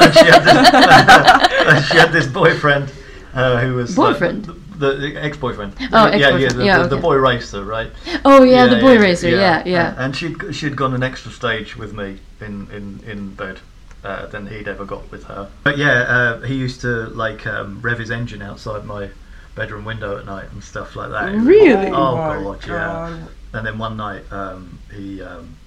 [0.04, 2.92] and she had this, and she had this boyfriend
[3.34, 4.46] uh, who was like, Boyfriend?
[4.46, 5.74] the, the ex-boyfriend.
[5.92, 6.60] Oh, yeah, yeah, ex-boyfriend.
[6.60, 7.02] the, Yeah, the, the okay.
[7.02, 7.92] boy racer, right?
[8.26, 9.30] Oh yeah, the boy racer.
[9.30, 9.90] Yeah, yeah.
[9.92, 13.60] And, and she'd she'd gone an extra stage with me in in in bed.
[14.04, 15.50] Uh, than he'd ever got with her.
[15.64, 19.10] But yeah, uh, he used to like um, rev his engine outside my
[19.56, 21.34] bedroom window at night and stuff like that.
[21.34, 21.88] Really?
[21.88, 23.26] Oh, my God, yeah.
[23.54, 25.58] And then one night, um, he, um,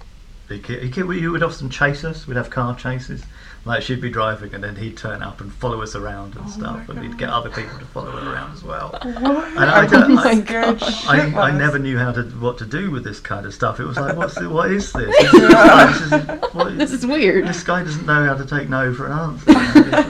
[0.47, 2.25] he, ki- he, ki- he would often chase us.
[2.25, 3.21] We'd have car chases.
[3.65, 6.89] Like she'd be driving, and then he'd turn up and follow us around and stuff,
[6.89, 8.60] and he'd get other people to follow her around
[9.05, 9.33] as well.
[9.35, 9.47] What?
[9.49, 10.41] And I don't- oh I'm I- oh
[10.75, 11.07] gosh.
[11.07, 13.79] I, I never knew how to what to do with this kind of stuff.
[13.79, 15.15] It was like, what's the, what is this?
[15.21, 17.47] This is, like, this is- what- This is weird.
[17.47, 19.51] this guy doesn't know how to take no for an answer.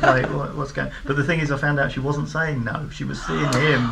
[0.02, 0.92] Like, what, what's going?
[1.06, 2.88] But the thing is, I found out she wasn't saying no.
[2.92, 3.92] She was seeing him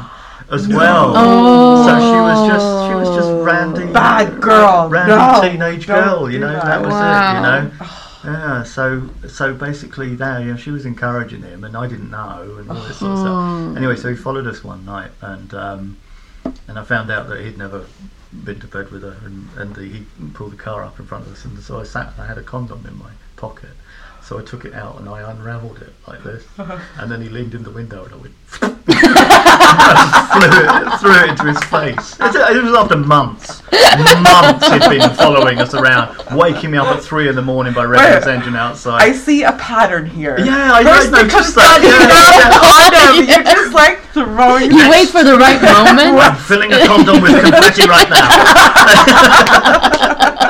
[0.51, 1.13] as well.
[1.15, 1.85] Oh.
[1.85, 4.89] So she was just she was just randy, Bad girl.
[4.89, 6.31] randy No, teenage don't girl.
[6.31, 6.63] You know, that.
[6.65, 7.31] that was Wow.
[7.31, 7.35] it.
[7.35, 7.85] You know.
[8.23, 12.57] Yeah, so so basically, there, you know, she was encouraging him, and I didn't know,
[12.59, 13.21] and all this sort of Oh.
[13.21, 13.77] stuff.
[13.77, 15.97] Anyway, so he followed us one night, and um,
[16.67, 17.85] and I found out that he'd never
[18.43, 21.25] been to bed with her, and and the, he pulled the car up in front
[21.27, 23.71] of us, and so I sat, and I had a condom in my pocket,
[24.29, 26.77] so I took it out and I unravelled it like this, uh-huh.
[26.99, 28.35] and then he leaned in the window, and I went.
[28.49, 28.69] flew
[30.45, 32.13] it, threw it into his face.
[32.19, 33.63] It, it was after months.
[34.21, 37.85] Months he'd been following us around, waking me up at three in the morning by
[37.85, 39.01] revving his engine outside.
[39.01, 40.37] I see a pattern here.
[40.37, 42.05] Yeah, I- I First noticed because that, you yeah,
[42.37, 44.69] have a condom, you're just like throwing.
[44.69, 46.21] You wait for the right moment.
[46.21, 48.09] I'm filling a condom with confetti right
[50.29, 50.45] now.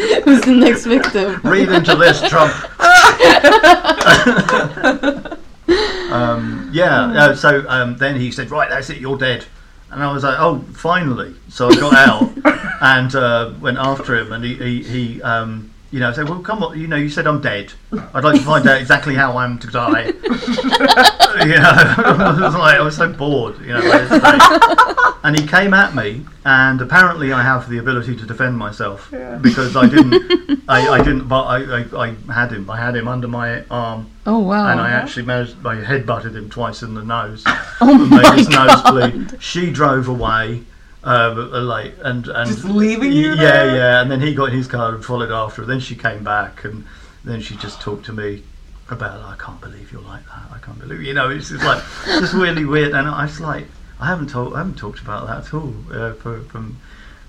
[0.24, 1.40] Who's the next victim?
[1.42, 2.52] Read into this, Trump.
[6.10, 9.44] um, yeah, uh, so um, then he said, Right, that's it, you're dead.
[9.90, 11.34] And I was like, Oh, finally.
[11.48, 12.30] So I got out
[12.80, 16.62] and uh, went after him, and he, he, he um, you know, said, Well, come
[16.62, 17.72] on, you know, you said I'm dead.
[18.14, 20.06] I'd like to find out exactly how I'm to die.
[20.06, 23.80] you know, I was like, I was so bored, you know,
[24.20, 24.96] by.
[25.22, 29.36] And he came at me, and apparently I have the ability to defend myself Yeah.
[29.36, 33.06] because I didn't, I, I didn't, but I, I, I had him, I had him
[33.06, 34.68] under my arm, Oh wow.
[34.70, 38.22] and I actually managed, I head butted him twice in the nose, Oh and made
[38.22, 39.42] my his nose bleed.
[39.42, 40.62] She drove away.
[41.02, 43.76] Uh, but, uh, like and and Just leaving you yeah there?
[43.76, 45.66] yeah and then he got in his car and followed after her.
[45.66, 46.84] then she came back and
[47.24, 48.42] then she just talked to me
[48.90, 51.82] about I can't believe you're like that I can't believe you know it's just like
[52.04, 53.66] just really weird and I was like
[53.98, 56.76] I haven't told I haven't talked about that at all uh, for from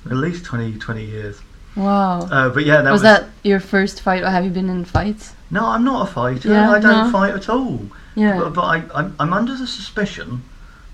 [0.06, 1.40] at least 20 20 years
[1.78, 2.24] Wow.
[2.30, 4.84] uh, but yeah that was was, that your first fight, or have you been in
[4.84, 5.34] fights?
[5.50, 7.12] no I'm not a fighter Yeah, I don't no.
[7.12, 8.38] fight at all Yeah.
[8.38, 10.44] but, but I, I'm, I'm under the suspicion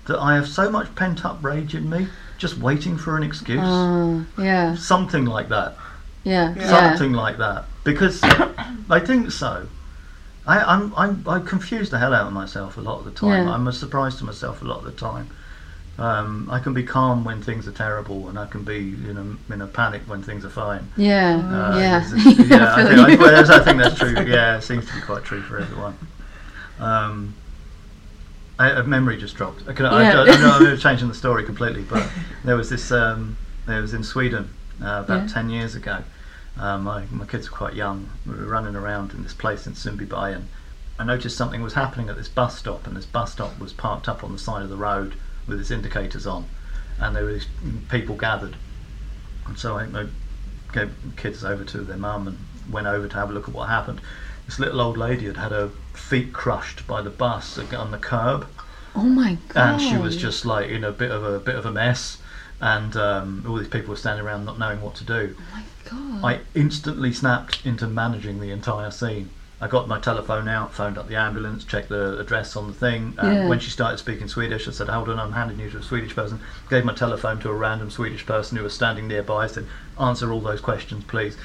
[0.06, 2.06] that I have so much pent up rage in me
[2.38, 4.74] just waiting for an excuse Uh, yeah.
[4.76, 5.76] something like that
[6.24, 6.54] Yeah.
[6.56, 6.68] Yeah.
[6.70, 8.20] Something like that because
[8.90, 9.66] I think so.
[10.46, 13.46] I, I'm, I'm I confuse the hell out of myself a lot of the time.
[13.46, 13.52] Yeah.
[13.54, 15.28] I'm a surprise to myself a lot of the time.
[15.98, 19.52] Um, I can be calm when things are terrible, and I can be in a,
[19.52, 20.86] in a panic when things are fine.
[20.96, 21.98] Yeah, Uh, yeah.
[22.54, 24.14] yeah, I, think, I, well, that's- I think that's true.
[24.24, 25.96] Yeah, it seems to be quite true for everyone.
[26.80, 27.34] Um,
[28.58, 29.68] I, a memory just dropped.
[29.68, 30.22] I, can, I, Yeah.
[30.22, 32.08] I, know I'm changing the story completely, but
[32.44, 32.90] there was this.
[32.90, 34.50] Um, there was in Sweden
[34.82, 35.34] uh, about Yeah.
[35.34, 36.02] ten years ago.
[36.58, 38.08] Um, my my kids were quite young.
[38.26, 40.48] We were running around in this place in Sundbyberg, and
[40.98, 44.08] I noticed something was happening at this bus stop, and this bus stop was parked
[44.08, 45.14] up on the side of the road
[45.46, 46.46] with its indicators on,
[46.98, 47.46] and there were these
[47.88, 48.56] people gathered.
[49.46, 50.06] And so I, I
[50.72, 52.38] gave kids over to their mum and
[52.70, 54.00] went over to have a look at what happened.
[54.46, 55.70] This little old lady had had her
[56.08, 58.46] feet crushed by the bus on the curb,
[58.94, 59.74] Oh my god.
[59.74, 62.18] and she was just like in a bit of a bit of a mess.
[62.60, 65.36] And um, all these people were standing around not knowing what to do.
[65.38, 66.24] Oh my god.
[66.24, 69.30] I instantly snapped into managing the entire scene.
[69.60, 73.14] I got my telephone out, phoned up the ambulance, checked the address on the thing.
[73.18, 73.48] And Yeah.
[73.48, 76.14] when she started speaking Swedish, I said, "Hold on, I'm handing you to a Swedish
[76.14, 76.38] person."
[76.70, 79.44] Gave my telephone to a random Swedish person who was standing nearby.
[79.44, 79.66] I said,
[79.98, 81.36] "Answer all those questions, please."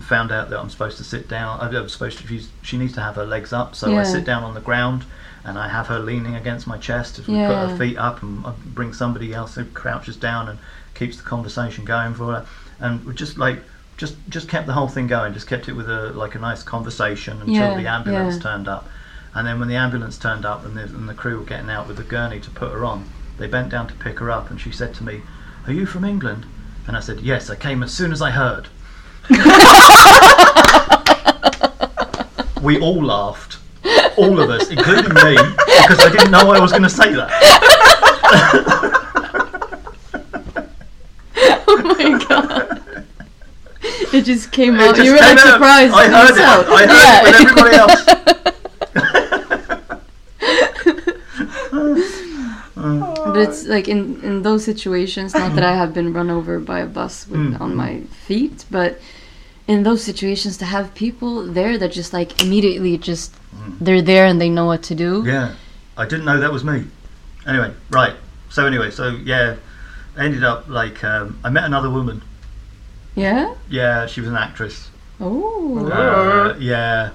[0.00, 1.60] Found out that I'm supposed to sit down.
[1.60, 2.40] I was supposed to.
[2.62, 5.04] She needs to have her legs up, so I sit down on the ground.
[5.44, 8.44] And I have her leaning against my chest as we put her feet up, and
[8.44, 10.58] I bring somebody else who crouches down and
[10.94, 12.46] keeps the conversation going for her.
[12.80, 13.62] And we're just like
[13.96, 15.32] just just kept the whole thing going.
[15.32, 18.42] Just kept it with a like a nice conversation until Yeah, the ambulance yeah.
[18.42, 18.88] turned up.
[19.34, 21.86] And then when the ambulance turned up and the, and the crew were getting out
[21.86, 23.04] with the gurney to put her on,
[23.38, 25.22] they bent down to pick her up, and she said to me,
[25.66, 26.46] "Are you from England?"
[26.86, 28.68] And I said, "Yes, I came as soon as I heard."
[32.62, 33.58] we all laughed,
[34.16, 35.36] all of us, including me,
[35.82, 37.28] because I didn't know I was going to say that.
[41.68, 42.82] oh my god.
[44.12, 44.94] It just came It out.
[44.96, 45.94] just You were like surprised.
[45.94, 46.36] I heard it.
[46.36, 46.66] yourself.
[46.68, 48.04] I heard it with everybody else.
[52.76, 55.34] But it's like in in those situations.
[55.34, 57.60] Not that I have been run over by a bus with, Mm.
[57.60, 59.00] on my feet, but
[59.66, 63.34] in those situations to have people there that just like immediately just
[63.80, 65.24] they're there and they know what to do.
[65.26, 65.54] Yeah,
[65.96, 66.84] I didn't know that was me.
[67.46, 68.14] Anyway, right.
[68.50, 69.56] So anyway, so yeah,
[70.18, 72.22] ended up like um, I met another woman.
[73.16, 73.54] Yeah.
[73.68, 74.90] Yeah, she was an actress.
[75.20, 75.86] Oh.
[75.90, 77.10] Uh, yeah.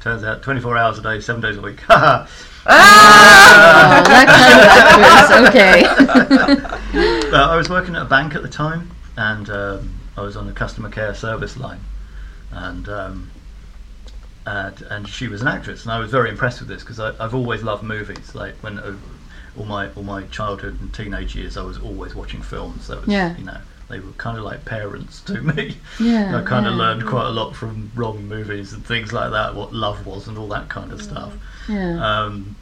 [0.00, 1.80] Turns out 24 hours a day, seven days a week.
[1.82, 2.26] Haha.
[2.70, 6.68] Oh, that kind of actress.
[6.68, 7.28] Okay.
[7.30, 10.46] Uh, I was working at a bank at the time, and um, I was on
[10.46, 11.80] the customer care service line,
[12.50, 13.30] and um,
[14.46, 17.34] and, and she was an actress, and I was very impressed with this because I've
[17.34, 18.34] always loved movies.
[18.34, 18.96] Like when uh,
[19.58, 22.86] all my all my childhood and teenage years, I was always watching films.
[22.88, 23.36] That was Yeah.
[23.36, 25.76] you know they were kind of like parents to me.
[25.98, 26.38] Yeah.
[26.38, 29.72] I kind of learned quite a lot from wrong movies and things like that, what
[29.72, 31.32] love was and all that kind of stuff.
[31.68, 31.98] Yeah.
[32.24, 32.56] Um,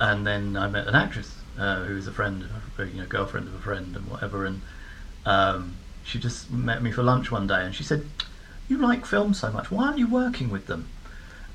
[0.00, 2.44] and then I met an actress uh, who was a friend,
[2.78, 4.44] a, you know, girlfriend of a friend and whatever.
[4.44, 4.62] And
[5.24, 8.04] um, she just met me for lunch one day, and she said,
[8.68, 9.70] "You like films so much.
[9.70, 10.88] Why aren't you working with them?"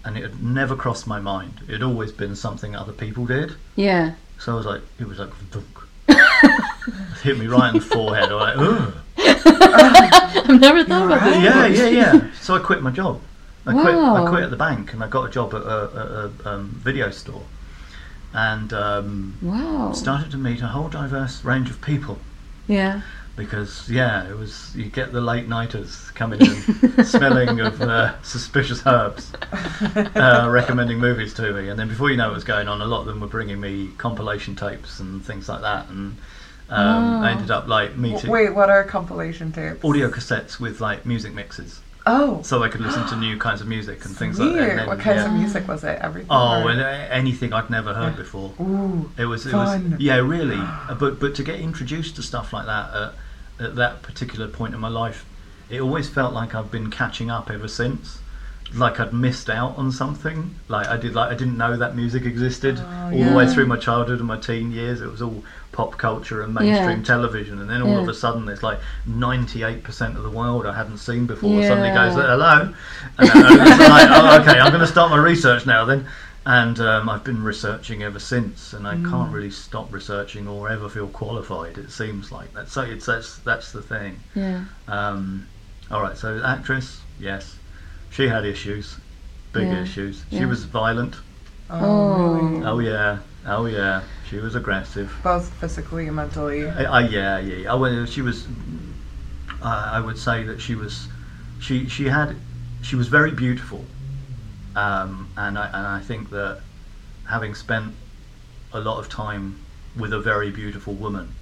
[0.06, 1.60] And it had never crossed my mind.
[1.68, 3.56] It had always been something other people did.
[3.76, 4.14] yeah.
[4.40, 5.32] So I was like, it was like,
[7.24, 8.32] hit me right in the forehead.
[8.32, 8.94] I was like, Ugh.
[9.46, 11.44] I've never thought about this.
[11.44, 12.32] yeah, yeah, yeah.
[12.42, 13.22] So I quit my job.
[13.66, 13.96] I quit.
[13.96, 16.70] I quit at the bank, and I got a job at a, a, a um,
[16.84, 17.44] video store,
[18.34, 19.92] and um, Wow.
[19.94, 22.18] started to meet a whole diverse range of people.
[22.68, 23.02] Yeah.
[23.36, 28.82] Because yeah, it was you get the late nighters coming in, smelling of uh, suspicious
[28.86, 29.32] herbs,
[29.96, 32.86] uh, recommending movies to me, and then before you know what was going on, a
[32.86, 36.18] lot of them were bringing me compilation tapes and things like that, and
[36.70, 37.32] um, I Oh.
[37.34, 39.84] ended up like meeting Wait, what are compilation tapes?
[39.84, 41.82] audio cassettes with like music mixes.
[42.06, 44.76] Oh, so I could listen to new kinds of music and things like that.
[44.78, 45.28] Then, what kinds yeah.
[45.34, 46.00] of music was it?
[46.02, 46.30] Everything.
[46.32, 48.18] Oh, or- uh, anything I'd never heard Yeah.
[48.24, 48.54] before.
[48.60, 49.12] Ooh.
[49.18, 49.92] It was, it Fun.
[49.92, 50.60] was, yeah, really.
[51.00, 52.94] But but to get introduced to stuff like that
[53.60, 55.26] at, at that particular point in my life,
[55.70, 58.20] it always felt like I've been catching up ever since.
[58.74, 60.56] Like I'd missed out on something.
[60.68, 63.66] Like I did, like I didn't know that music existed Oh, all the way through
[63.66, 65.02] my childhood and my teen years.
[65.02, 65.44] It was all
[65.80, 67.06] pop culture and mainstream Yeah.
[67.06, 70.98] television, and then all of a sudden, there's like 98% of the world I hadn't
[70.98, 71.62] seen before.
[71.64, 72.74] Suddenly goes, hello,
[73.18, 76.06] and then it's like, oh, okay, I'm going to start my research now then.
[76.46, 80.90] And um, I've been researching ever since, and I can't really stop researching or ever
[80.90, 81.78] feel qualified.
[81.78, 82.68] It seems like that.
[82.70, 84.20] So it's that's that's the thing.
[84.36, 84.64] Yeah.
[84.88, 85.48] Um,
[85.92, 87.56] all right, so actress, yes,
[88.10, 88.98] she had issues,
[89.54, 90.24] big Yeah, issues.
[90.30, 90.46] She yeah.
[90.48, 91.16] was violent.
[91.70, 92.34] Oh.
[92.36, 92.66] really?
[92.66, 95.12] Oh yeah, oh yeah, she was aggressive.
[95.24, 96.68] Both physically and mentally.
[96.68, 97.74] I, I, yeah, yeah, yeah.
[97.74, 98.48] Oh, well, she was.
[99.62, 101.08] Uh, I would say that she was.
[101.60, 102.36] She she had.
[102.82, 103.86] She was very beautiful,
[104.76, 106.62] um, and I and I think that
[107.28, 107.94] having spent
[108.72, 109.60] a lot of time
[109.98, 111.34] with a very beautiful woman,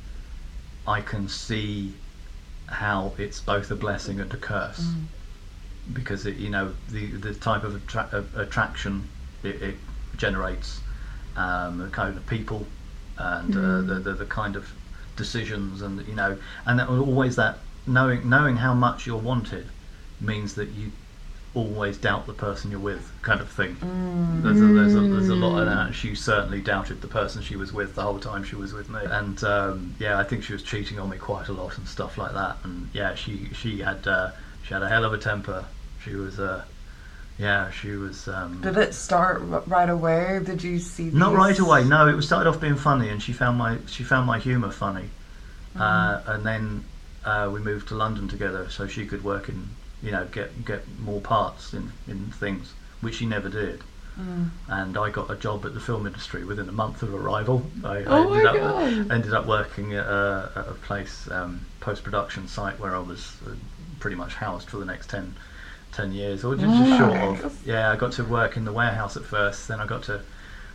[0.88, 1.94] I can see
[2.68, 5.94] how it's both a blessing and a curse Mm.
[5.94, 9.08] because it, you know the the type of attra- of attraction
[9.44, 9.76] it, it
[10.18, 10.82] generates,
[11.38, 12.66] um, the kind of people,
[13.18, 14.72] and uh, the, the the kind of
[15.16, 19.68] decisions, and you know, and that, always that knowing knowing how much you're wanted
[20.20, 20.92] means that you
[21.54, 23.78] always doubt the person you're with, kind of thing.
[24.30, 25.96] There's, a, there's, a, there's a lot of that.
[25.96, 29.00] She certainly doubted the person she was with the whole time she was with me,
[29.04, 32.18] and um, yeah, I think she was cheating on me quite a lot and stuff
[32.18, 32.58] like that.
[32.64, 35.66] And yeah, she she had uh, she had a hell of a temper.
[36.04, 36.66] She was uh,
[37.40, 38.28] yeah, she was.
[38.28, 40.40] Um, Did it start r- right away?
[40.44, 41.06] Did you see?
[41.06, 41.84] not these- right away.
[41.84, 44.72] No, it was started off being funny, and she found my she found my humour
[44.72, 45.10] funny,
[45.80, 46.84] uh, and then
[47.26, 49.70] uh, we moved to London together, so she could work in
[50.02, 53.82] you know get get more parts in in things, which she never did.
[54.20, 54.50] Mm.
[54.68, 57.70] And I got a job at the film industry within a month of arrival.
[57.84, 59.12] I, I Oh ended my up God.
[59.12, 63.38] ended up working at a, at a place um, post production site where I was
[63.46, 63.52] uh,
[64.00, 65.36] pretty much housed for the next 10,
[65.98, 67.68] 10 years, or just, just short of.
[67.68, 70.22] Yeah, I got to work in the warehouse at first, then I got to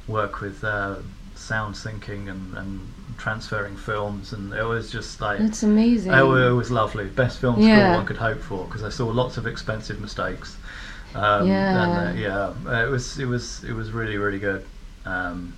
[0.08, 0.96] work with uh,
[1.36, 2.80] sound syncing and, and
[3.18, 6.12] transferring films, and it was just like That's amazing.
[6.12, 7.06] Oh, it was lovely.
[7.06, 7.94] Best film school Yeah.
[7.96, 10.56] one could hope for because I saw lots of expensive mistakes.
[11.14, 11.82] Um, Yeah.
[11.82, 12.82] And, uh, yeah.
[12.84, 14.64] It was it was it was really really good.
[15.06, 15.52] Um,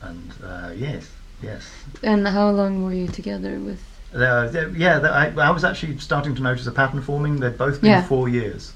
[0.00, 1.10] and uh, yes,
[1.42, 1.62] yes.
[2.04, 3.80] And how long were you together with?
[4.14, 7.40] Uh, yeah, I, I was actually starting to notice a pattern forming.
[7.40, 8.02] They'd both been Yeah.
[8.02, 8.72] four years.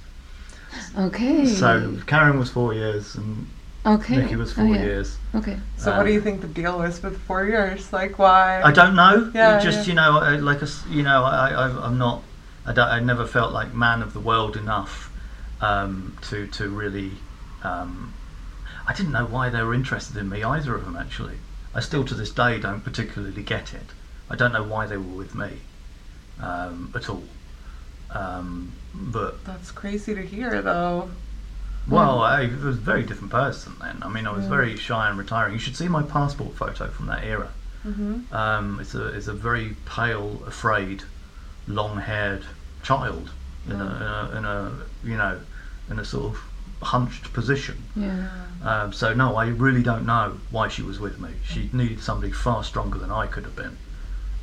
[0.99, 1.47] Okay.
[1.47, 3.47] So Karen was four years and
[3.85, 4.17] okay.
[4.17, 4.83] Nikki was Oh, four yeah.
[4.83, 5.19] years.
[5.35, 5.59] Okay.
[5.77, 7.93] So what do Um, you think the deal is with four years?
[7.93, 8.63] Like why?
[8.63, 9.31] I don't know.
[9.35, 9.85] Yeah, just yeah.
[9.91, 12.23] you know, I, like a s you know, I, I I'm not.
[12.65, 15.11] I, don't, I never felt like man of the world enough
[15.61, 17.13] um, to to really.
[17.63, 18.13] Um,
[18.87, 21.39] I didn't know why they were interested in me either of them actually.
[21.75, 23.89] I still to this day don't particularly get it.
[24.29, 25.51] I don't know why they were with me
[26.41, 27.23] um, at all.
[28.11, 31.11] Um, but That's crazy to hear, though.
[31.89, 33.99] well, I was a very different person then.
[34.03, 34.51] I mean, I was Yeah.
[34.51, 35.53] very shy and retiring.
[35.55, 37.49] You should see my passport photo from that era.
[37.87, 38.33] Mm-hmm.
[38.35, 41.03] Um, it's a it's a very pale, afraid,
[41.67, 42.45] long-haired
[42.83, 43.31] child
[43.67, 44.73] in, a, in a in a
[45.05, 45.41] you know
[45.91, 46.41] in a sort of
[46.83, 47.83] hunched position.
[47.97, 48.29] Yeah.
[48.63, 51.31] Um, so no, I really don't know why she was with me.
[51.45, 53.77] She needed somebody far stronger than I could have been,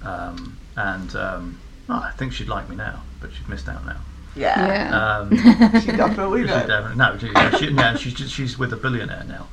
[0.01, 3.97] um, and um, I think she'd like me now, but she's missed out now.
[4.35, 4.67] Yeah.
[4.67, 5.17] Yeah.
[5.17, 5.29] Um,
[5.81, 6.67] She definitely she did.
[6.67, 9.47] definitely, no, she, yeah, she, yeah, she's just, she's with a billionaire now.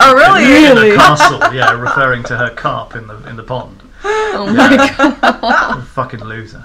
[0.00, 0.44] Oh, really?
[0.66, 3.82] In a castle, yeah, referring to her carp in the in the pond.
[4.04, 4.76] Oh my
[5.40, 5.84] god.
[5.88, 6.64] fucking loser.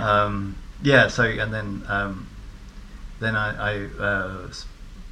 [0.00, 1.08] um, yeah.
[1.08, 2.26] So and then um,
[3.18, 4.66] then I I, uh, s-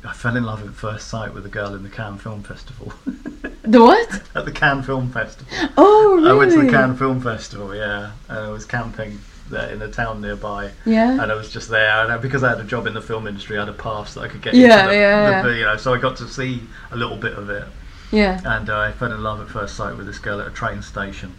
[0.05, 2.93] I fell in love at first sight with a girl in the Cannes Film Festival.
[3.63, 4.23] The what?
[4.35, 5.47] at the Cannes Film Festival.
[5.77, 6.31] Oh really?
[6.31, 7.75] I went to the Cannes Film Festival.
[7.75, 9.19] Yeah, and I was camping
[9.51, 10.71] there in a town nearby.
[10.87, 11.23] Yeah.
[11.23, 13.27] And I was just there, and I, because I had a job in the film
[13.27, 15.55] industry, I had a pass that I could get Yeah, into the, yeah, the- yeah.
[15.57, 17.65] you know, so I got to see a little bit of it
[18.11, 18.41] Yeah.
[18.57, 20.81] and uh, I fell in love at first sight with this girl at a train
[20.81, 21.35] station,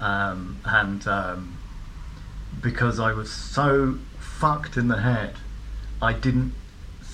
[0.00, 1.58] um, and um,
[2.62, 5.34] because I was so fucked in the head,
[6.00, 6.54] I didn't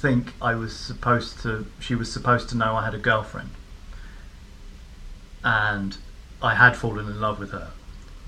[0.05, 1.65] think I was supposed to.
[1.81, 3.53] She was supposed to know I had a girlfriend,
[5.43, 5.97] and
[6.43, 7.71] I had fallen in love with her.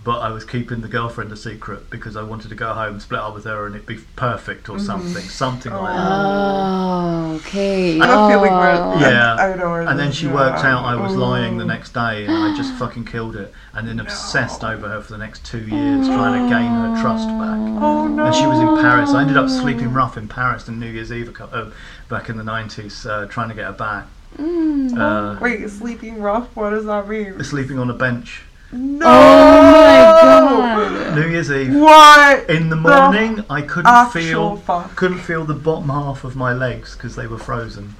[0.06, 3.18] But I was keeping the girlfriend a secret because I wanted to go home, split
[3.18, 6.06] up with her, and it'd be perfect or something, something like that.
[6.08, 8.00] Oh, okay.
[8.00, 8.98] I have a feeling where Oh.
[9.00, 9.34] Yeah.
[9.34, 11.66] I know where And then she worked out I was lying the Oh.
[11.66, 13.52] next day, and I just fucking killed it.
[13.74, 17.26] And then obsessed over her for the next two years, trying to gain her trust
[17.26, 17.58] back.
[17.82, 18.26] Oh no!
[18.26, 19.10] And she was in Paris.
[19.10, 21.70] I ended up sleeping rough in Paris on New Year's Eve uh,
[22.08, 24.06] back in the nineties, uh, trying to get her back.
[24.38, 24.96] Mm.
[24.96, 26.54] Uh, Wait, sleeping rough?
[26.54, 27.42] What does that mean?
[27.42, 28.42] sleeping on a bench.
[28.72, 29.06] No!
[29.06, 31.16] Oh my god.
[31.16, 31.74] New Year's Eve.
[31.74, 32.50] What?
[32.50, 34.96] In the morning, I couldn't Actual feel fuck.
[34.96, 37.94] couldn't feel the bottom half of my legs because they were frozen.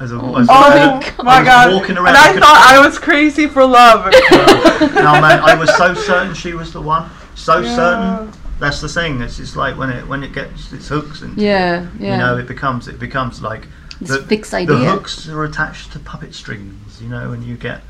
[0.00, 1.72] As a, Oh as, Oh my a- my I was god!
[1.74, 2.08] walking around.
[2.08, 4.04] and I I could- thought I was crazy for love.
[4.94, 7.08] no man, I was so certain she was the one.
[7.34, 7.76] So Yeah.
[7.76, 8.32] certain.
[8.60, 9.20] That's the thing.
[9.20, 12.12] It's just like when it when it gets its hooks into you, Yeah, yeah.
[12.12, 13.66] you know, it becomes it becomes like
[14.00, 17.80] It's the, fixed the hooks are attached to puppet strings, you know, and you get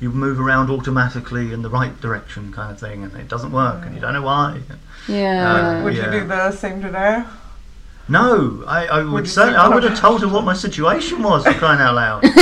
[0.00, 3.84] you move around automatically in the right direction, kind of thing, and it doesn't work,
[3.84, 4.60] and you don't know why.
[5.08, 5.82] yeah.
[5.82, 6.12] Would Yeah.
[6.12, 7.24] you do the same today?
[8.10, 11.22] No, I, I would Would certainly say- I would have told her what my situation
[11.22, 12.22] was for crying out loud.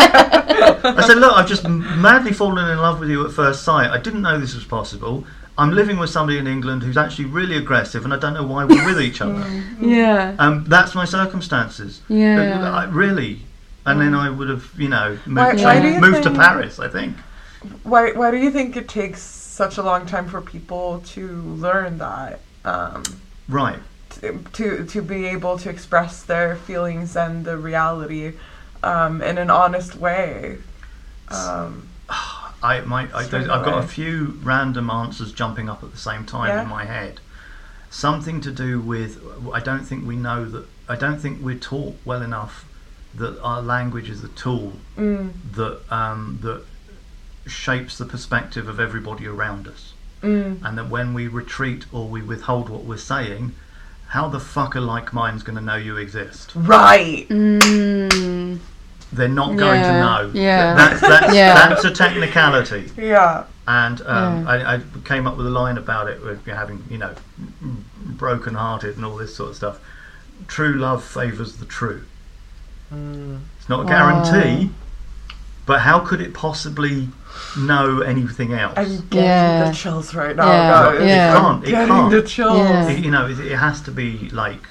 [0.00, 3.90] I said, look, I've just madly fallen in love with you at first sight.
[3.90, 5.24] I didn't know this was possible.
[5.56, 8.64] I'm living with somebody in England who's actually really aggressive, and I don't know why
[8.64, 9.44] we're with each other.
[9.80, 10.36] Yeah.
[10.38, 12.00] Um, that's my circumstances.
[12.08, 12.60] Yeah.
[12.62, 13.40] Uh, I, really.
[13.86, 16.78] And then I would have, you know, moved, why to, you moved to Paris.
[16.78, 17.16] I think.
[17.82, 21.98] Why why do you think it takes such a long time for people to learn
[21.98, 22.40] that?
[22.64, 23.02] Um,
[23.48, 23.78] Right.
[24.20, 28.34] to, to to be able to express their feelings and the reality
[28.82, 30.58] um, in an honest way.
[31.28, 31.88] Um,
[32.62, 33.14] I might.
[33.14, 36.62] I, I've got a few random answers jumping up at the same time Yeah.
[36.62, 37.20] in my head.
[37.90, 39.22] Something to do with.
[39.52, 40.66] I don't think we know that.
[40.88, 42.64] I don't think we're taught well enough
[43.14, 46.62] that our language is a tool mm, that um, that
[47.46, 52.20] shapes the perspective of everybody around us, mm, and that when we retreat or we
[52.22, 53.54] withhold what we're saying,
[54.08, 56.52] how the fuck are like minds going to know you exist?
[56.54, 57.26] right.
[57.28, 58.58] Mm,
[59.12, 60.30] They're not going to know.
[60.34, 60.74] yeah.
[60.74, 61.54] That's that's, Yeah.
[61.54, 62.90] that's a technicality.
[62.96, 63.44] Yeah.
[63.66, 64.50] And um, Yeah.
[64.50, 67.14] I, I came up with a line about it with having, you know,
[67.98, 69.80] broken hearted and all this sort of stuff.
[70.46, 72.04] True love favours the true.
[72.94, 73.40] Mm.
[73.58, 73.88] It's not a Wow.
[74.22, 74.70] guarantee,
[75.66, 77.08] but how could it possibly
[77.58, 78.74] know anything else?
[78.76, 79.64] I'm getting Yeah.
[79.70, 81.00] the chills right now, Yeah, guys.
[81.08, 81.36] yeah.
[81.36, 81.64] It can't.
[81.64, 82.10] It Getting can't.
[82.10, 82.58] the chills.
[82.58, 82.88] Yeah.
[82.88, 84.62] It- you know, it, it has to be like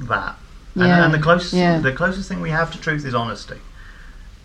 [0.00, 0.36] that.
[0.74, 1.78] And, Yeah, and the closest, yeah.
[1.78, 3.56] the closest thing we have to truth is honesty.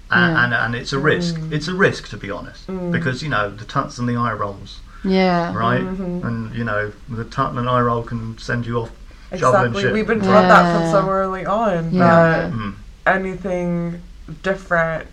[0.09, 0.43] And, Yeah.
[0.45, 1.35] and, and it's a risk.
[1.35, 1.51] Mm.
[1.53, 2.91] It's a risk, to be honest, Mm.
[2.91, 5.53] because you know the tuts and the eye rolls, yeah.
[5.53, 5.81] right?
[5.81, 6.23] Mhm.
[6.25, 8.91] And you know the tut and an eye roll can send you off
[9.31, 9.81] Exactly.
[9.81, 9.93] shit.
[9.93, 10.91] We've been taught that from Yeah.
[10.91, 12.03] so early on Yeah.
[12.07, 12.73] that Mm.
[13.15, 14.01] Anything
[14.43, 15.07] different.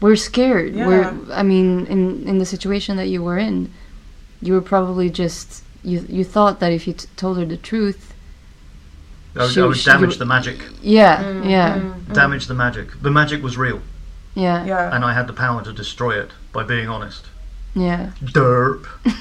[0.00, 0.74] We're scared.
[0.74, 0.86] Yeah.
[0.86, 1.14] We're.
[1.32, 3.70] I mean, in in the situation that you were in,
[4.40, 6.04] you were probably just you.
[6.08, 8.12] You thought that if you t- told her the truth,
[9.36, 10.58] I would, She- I would she- damage the magic.
[10.82, 13.00] yeah, Mm, yeah, mm, Damage the magic.
[13.00, 13.80] The magic was real,
[14.34, 14.94] yeah, Yeah.
[14.94, 17.26] and I had the power to destroy it by being honest.
[17.74, 18.86] Yeah, Derp.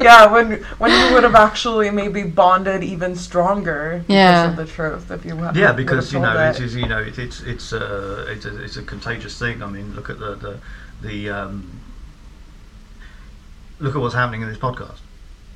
[0.00, 4.50] yeah, when when you would have actually maybe bonded even stronger because Yeah.
[4.50, 6.74] of the truth if you had Yeah, because you know told it is.
[6.74, 9.62] You know it, it's it's a it's a it's a contagious thing.
[9.62, 10.58] I mean, look at the the
[11.02, 11.80] the um,
[13.78, 14.98] look at what's happening in this podcast.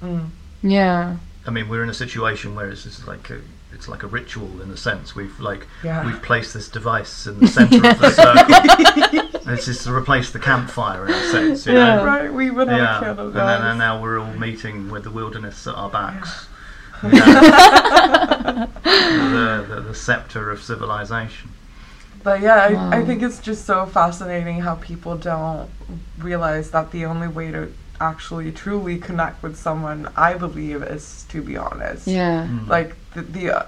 [0.02, 0.28] Mm.
[0.62, 3.40] yeah, I mean, we're in a situation where it's just like a,
[3.74, 5.14] it's like a ritual in a sense.
[5.14, 6.04] We've like Yeah.
[6.06, 8.10] we've placed this device in the centre of the
[9.10, 9.20] circle.
[9.44, 11.66] And it's just to replace the campfire in a sense.
[11.66, 11.96] You Yeah.
[11.96, 12.04] know?
[12.04, 15.04] Right, we would have Yeah, a candle, and, then, and now we're all meeting with
[15.04, 16.46] the wilderness at our backs.
[17.02, 18.68] You know?
[18.84, 21.50] the, the, the scepter of civilization.
[22.22, 22.54] But yeah,
[22.90, 25.68] I, I think it's just so fascinating how people don't
[26.18, 31.42] realize that the only way to actually truly connect with someone, I believe, is to
[31.42, 32.06] be honest.
[32.06, 32.68] yeah, Mm.
[32.68, 33.66] Like the, the uh,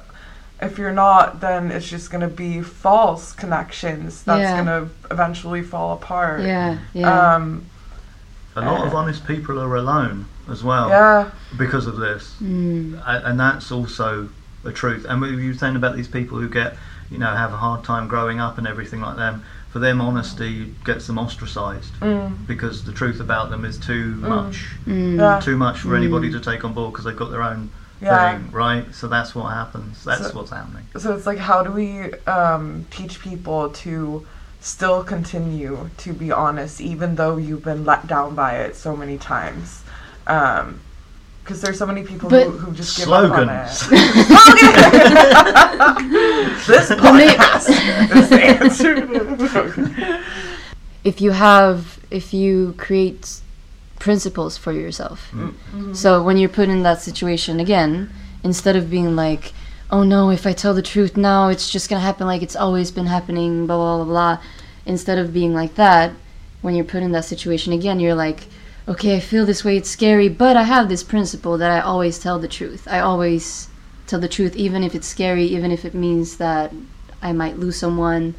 [0.63, 4.57] if you're not, then it's just gonna be false connections that's Yeah.
[4.59, 6.43] gonna eventually fall apart.
[6.43, 7.67] yeah, yeah, Um.
[8.57, 11.31] A lot of honest people are alone as well Yeah.
[11.59, 12.37] because of this.
[12.41, 14.29] mm, A- and that's also
[14.65, 15.05] a truth.
[15.09, 16.77] And we were saying about these people who get,
[17.11, 19.43] you know, have a hard time growing up and everything like them.
[19.71, 22.47] For them, honesty gets them ostracized Mm.
[22.47, 25.41] because the truth about them is too much, mm, Yeah.
[25.41, 26.35] too much for anybody Mm.
[26.35, 27.71] to take on board because they've got their own
[28.05, 28.39] Yeah.
[28.39, 28.85] thing, right?
[28.95, 30.05] So that's what happens.
[30.05, 30.87] That's So- what's happening.
[30.99, 34.27] So it's like, how do we um, teach people to
[34.61, 39.19] still continue to be honest, even though you've been let down by it so many
[39.19, 39.83] times?
[40.25, 43.69] Because there's so many people who, who just give up on it.
[43.69, 43.91] Slogans.
[46.67, 47.69] this podcast
[48.17, 50.21] is the answer.
[51.05, 53.41] if you have if you create
[54.05, 55.31] principles for yourself.
[55.33, 55.49] Mm.
[55.49, 55.95] Mm-hmm.
[55.95, 58.11] So when you're put in that situation again
[58.45, 59.55] instead of being like
[59.91, 62.91] oh no if i tell the truth now it's just gonna happen like it's always
[62.91, 64.43] been happening blah blah blah blah
[64.85, 66.13] instead of being like that
[66.61, 68.41] when you're put in that situation again you're like
[68.87, 72.19] okay i feel this way it's scary but i have this principle that i always
[72.19, 72.87] tell the truth.
[72.87, 73.69] I always
[74.07, 76.73] tell the truth even if it's scary even if it means that
[77.23, 78.35] i might lose someone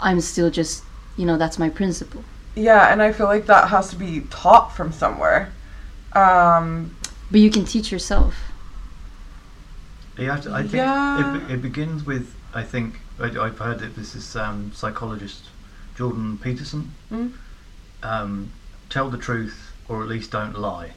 [0.00, 0.82] i'm still just
[1.18, 2.24] you know that's my principle
[2.54, 5.52] yeah, and I feel like that has to be taught from somewhere.
[6.12, 6.94] Um,
[7.30, 8.34] But you can teach yourself.
[10.18, 11.18] You have to, I think Yeah.
[11.48, 15.44] it, it begins with, I think, I, I've heard that this is um, psychologist
[15.96, 16.90] Jordan Peterson.
[17.12, 17.32] Mm.
[18.02, 18.50] Um,
[18.88, 20.90] tell the truth, or at least don't lie.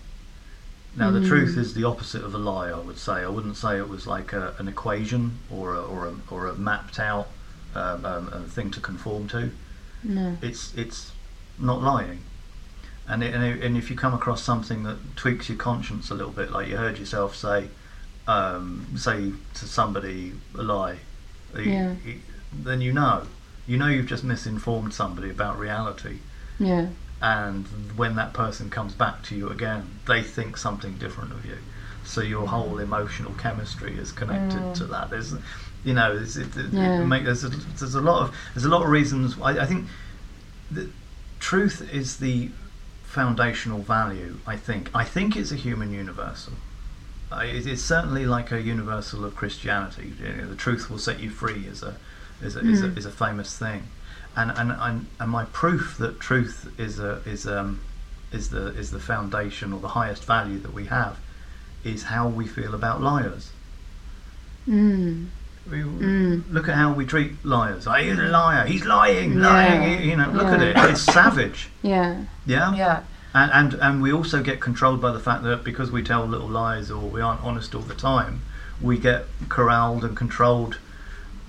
[0.96, 1.28] Now, the Mm.
[1.28, 3.24] truth is the opposite of a lie, I would say.
[3.24, 6.56] I wouldn't say it was like a, an equation or a, or a, or a
[6.56, 7.28] mapped out
[7.76, 9.52] um, um, a thing to conform to.
[10.04, 10.38] No.
[10.42, 11.13] It's, it's
[11.60, 12.20] not lying.
[13.08, 16.14] And, it, and, it, and if you come across something that tweaks your conscience a
[16.16, 17.68] little bit, like you heard yourself say,
[18.28, 20.98] um, say to somebody a lie,
[21.56, 21.96] you- Yeah.
[22.06, 22.20] you-
[22.54, 23.24] then you know.
[23.68, 26.20] You know you've just misinformed somebody about reality.
[26.60, 26.88] Yeah.
[27.22, 31.58] and when that person comes back to you again, they think something different of you.
[32.04, 34.74] So your whole emotional chemistry is connected Mm.
[34.76, 35.10] to that.
[35.10, 35.34] There's,
[35.86, 37.06] you know, it's, it, Yeah.
[37.06, 39.38] make, there's a, there's a lot of there's a lot of reasons.
[39.42, 39.88] I, I think
[40.70, 40.90] the
[41.44, 42.50] truth is the
[43.04, 44.38] foundational value.
[44.48, 46.54] I think I think it's a human universal.
[47.32, 50.14] It is certainly like a universal of Christianity.
[50.20, 51.96] You know, the truth will set you free is a
[52.42, 52.98] is a, is, a, Mm.
[52.98, 53.84] is a famous thing,
[54.36, 57.82] and, and and and my proof that truth is a is um
[58.32, 61.18] is the is the foundation or the highest value that we have
[61.84, 63.52] is how we feel about liars.
[64.68, 65.28] Mm.
[65.70, 66.44] We, Mm.
[66.52, 67.88] Look at how we treat liars.
[67.88, 68.66] Oh, he's a liar.
[68.66, 69.48] He's lying, Yeah.
[69.48, 70.10] lying.
[70.10, 70.76] You know, look at it.
[70.78, 71.70] It's savage.
[71.82, 72.24] Yeah.
[72.46, 72.74] Yeah.
[72.76, 73.00] Yeah.
[73.34, 76.48] And, and and we also get controlled by the fact that because we tell little
[76.50, 78.42] lies or we aren't honest all the time,
[78.82, 80.78] we get corralled and controlled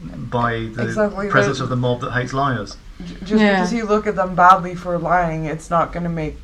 [0.03, 2.77] by the Exactly, presence but- of the mob that hates liars.
[3.05, 3.51] J- Just Yeah.
[3.57, 6.39] because you look at them badly for lying, it's not going to make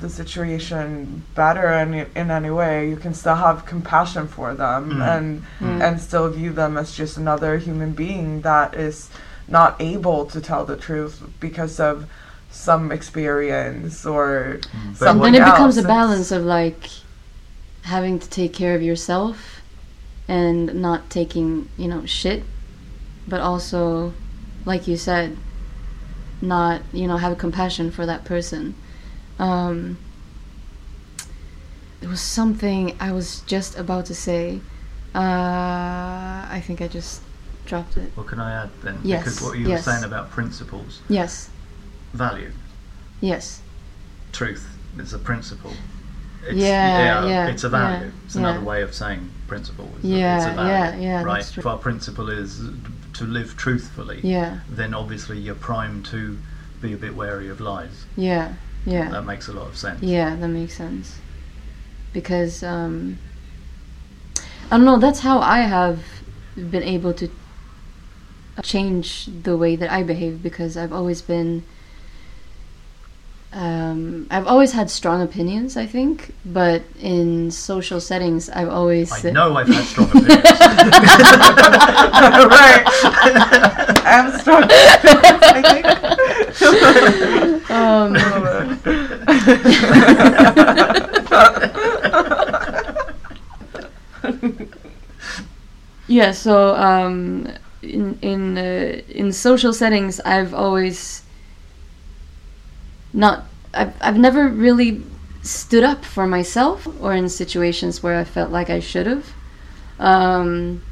[0.00, 2.88] the situation better in, in any way.
[2.88, 5.16] You can still have compassion for them Mm.
[5.16, 5.82] and Mm.
[5.82, 9.08] and still view them as just another human being that is
[9.48, 12.06] not able to tell the truth because of
[12.50, 15.84] some experience or But And someone then it becomes else.
[15.84, 16.90] a balance of like
[17.82, 19.60] having to take care of yourself
[20.28, 22.42] and not taking, you know, shit,
[23.26, 24.12] but also,
[24.64, 25.36] like you said,
[26.40, 28.74] not, you know, have compassion for that person.
[29.38, 29.98] Um,
[32.00, 34.60] there was something I was just about to say.
[35.14, 35.18] Uh,
[36.50, 37.20] I think I just
[37.66, 38.10] dropped it.
[38.14, 38.98] What can I add then?
[39.04, 39.86] Yes, Because what you yes.
[39.86, 41.48] were saying about principles, Yes,
[42.12, 42.50] value,
[43.20, 43.60] yes,
[44.32, 44.66] truth,
[44.98, 45.72] it's a principle.
[46.44, 48.12] It's, Yeah, yeah, It's a yeah, value.
[48.24, 48.64] it's another yeah.
[48.64, 49.88] way of saying principle.
[49.96, 51.56] It's a- it's a Yeah, value, yeah, yeah, Right.
[51.56, 52.60] If our principle is
[53.14, 56.38] to live truthfully, yeah, then obviously you're primed to
[56.80, 58.06] be a bit wary of lies.
[58.16, 58.54] yeah,
[58.84, 59.10] yeah.
[59.10, 60.02] That makes a lot of sense.
[60.02, 61.18] Yeah, that makes sense.
[62.12, 63.18] Because um
[64.70, 66.04] I don't know, that's how I have
[66.56, 67.28] been able to
[68.62, 71.64] change the way that I behave because I've always been
[73.54, 79.30] um, I've always had strong opinions, I think, but in social settings, I've always I
[79.30, 80.30] know I've had strong opinions.
[82.48, 82.82] right.
[84.04, 84.62] I'm strong.
[87.70, 88.14] Um,
[96.08, 96.32] yeah.
[96.32, 97.48] So um,
[97.82, 101.22] in in uh, in social settings, I've always
[103.12, 103.44] not.
[103.74, 105.02] I've I've never really
[105.42, 109.32] stood up for myself, or in situations where I felt like I should have.
[109.98, 110.82] Um,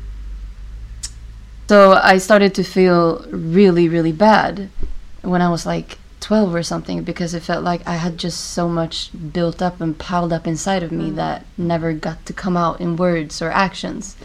[1.68, 4.68] so I started to feel really, really bad
[5.23, 8.68] when I was like 12 or something because it felt like I had just so
[8.68, 11.16] much built up and piled up inside of me mm-hmm.
[11.16, 14.16] that never got to come out in words or actions.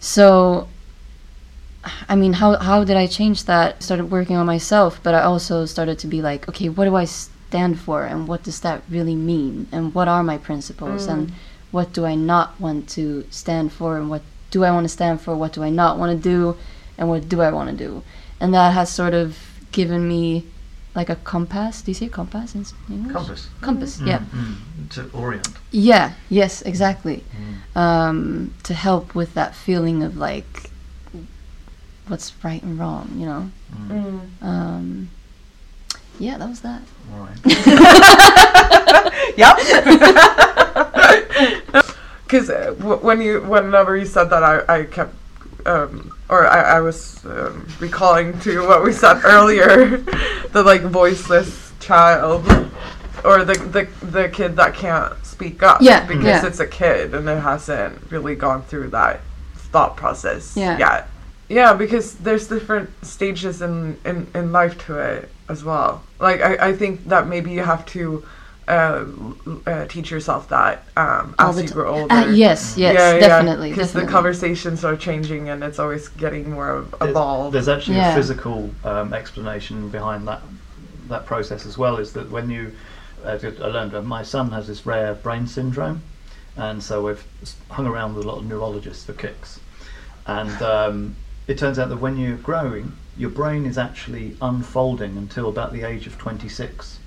[0.00, 0.68] So,
[2.08, 3.82] I mean, how, how did I change that?
[3.82, 7.04] Started working on myself, but I also started to be like, okay, what do I
[7.04, 9.68] stand for and what does that really mean?
[9.72, 11.06] And what are my principles?
[11.06, 11.34] And mm.
[11.70, 15.20] what do I not want to stand for and what do I want to stand
[15.20, 15.36] for?
[15.36, 16.56] What do I not want to do?
[16.98, 18.02] And what do I want to do?
[18.40, 20.44] And that has sort of given me
[20.94, 21.82] like a compass.
[21.82, 23.12] Do you say compass in English?
[23.12, 23.48] Compass.
[23.60, 24.18] Compass, Mm, yeah.
[24.18, 25.48] mm, to orient.
[25.70, 27.24] Yeah, yes, exactly.
[27.74, 27.80] Mm.
[27.80, 30.70] Um, to help with that feeling of like
[32.08, 33.50] what's right and wrong, you know?
[33.88, 34.20] Mm.
[34.42, 35.08] Um,
[36.18, 36.82] yeah, that was that.
[37.14, 37.38] All right.
[39.36, 39.58] yep.
[42.32, 45.14] Because uh, w- when you, whenever you said that, I, I kept,
[45.66, 49.96] um, or I, I was um, recalling to what we said earlier,
[50.52, 52.46] the like voiceless child,
[53.24, 55.80] or the the the kid that can't speak up.
[55.80, 56.46] Yeah, Because yeah.
[56.46, 59.20] it's a kid and it hasn't really gone through that
[59.54, 60.78] thought process Yeah.
[60.78, 61.08] yet.
[61.48, 66.02] Yeah, because there's different stages in, in, in life to it as well.
[66.20, 68.24] Like I, I think that maybe you have to
[68.68, 69.04] uh,
[69.66, 72.14] uh, teach yourself that um, as you ti- grow older.
[72.14, 73.70] Uh, yes, yes, Yeah, yeah, definitely.
[73.70, 77.54] Because the conversations are changing and it's always getting more There's- evolved.
[77.54, 78.12] There's actually Yeah.
[78.12, 80.42] a physical um, explanation behind that
[81.08, 81.96] that process as well.
[81.98, 82.72] Is that when you,
[83.24, 86.00] uh, I learned that my son has this rare brain syndrome,
[86.56, 87.24] and so we've
[87.70, 89.58] hung around with a lot of neurologists for kicks,
[90.26, 91.16] and um,
[91.48, 95.82] it turns out that when you're growing, your brain is actually unfolding until about the
[95.82, 96.98] age of 26.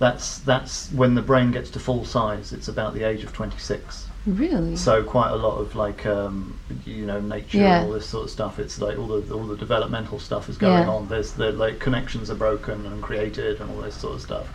[0.00, 2.52] That's that's when the brain gets to full size.
[2.54, 4.06] It's about the age of 26.
[4.26, 4.74] Really?
[4.76, 7.80] So quite a lot of like um, you know nature Yeah.
[7.80, 8.58] and all this sort of stuff.
[8.58, 10.90] It's like all the all the developmental stuff is going Yeah.
[10.90, 11.08] on.
[11.08, 14.48] There's the like connections are broken and created and all this sort of stuff,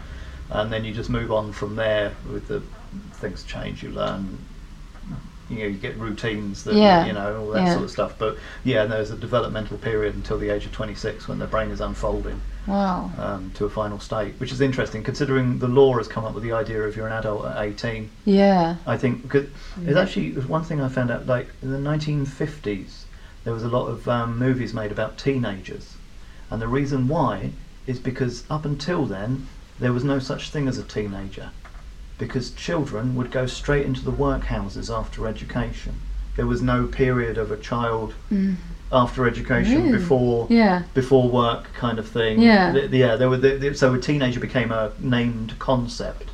[0.50, 2.64] and then you just move on from there with the
[3.14, 3.84] things change.
[3.84, 4.40] You learn.
[5.50, 7.06] You know, you get routines that Yeah.
[7.06, 7.74] you know all that Yeah.
[7.74, 8.16] sort of stuff.
[8.18, 11.80] But yeah, there's a developmental period until the age of 26 when the brain is
[11.82, 13.12] unfolding Wow.
[13.20, 16.42] um, to a final state, which is interesting considering the law has come up with
[16.44, 18.10] the idea of you're an adult at 18.
[18.26, 18.76] Yeah.
[18.88, 19.46] I think because
[19.78, 23.04] there's actually there's one thing I found out like in the 1950s
[23.44, 25.94] there was a lot of um, movies made about teenagers,
[26.50, 27.52] and the reason why
[27.86, 31.52] is because up until then there was no such thing as a teenager,
[32.18, 35.94] because children would go straight into the workhouses after education.
[36.36, 38.56] There was no period of a child Mm.
[38.92, 39.98] after education Really?
[39.98, 40.84] before Yeah.
[40.94, 42.42] before work kind of thing.
[42.42, 42.72] Yeah.
[42.72, 43.16] Th- yeah.
[43.16, 46.30] There were the, the- so a teenager became a named concept,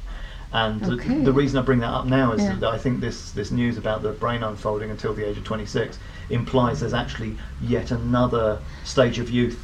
[0.53, 2.55] and the- the, reason I bring that up now is Yeah.
[2.59, 5.97] that I think this this news about the brain unfolding until the age of 26
[6.29, 9.59] implies there's actually yet another stage of youth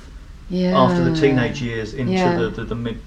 [0.49, 0.80] Yeah.
[0.80, 2.38] after the teenage years into Yeah.
[2.39, 2.99] the, the, the mid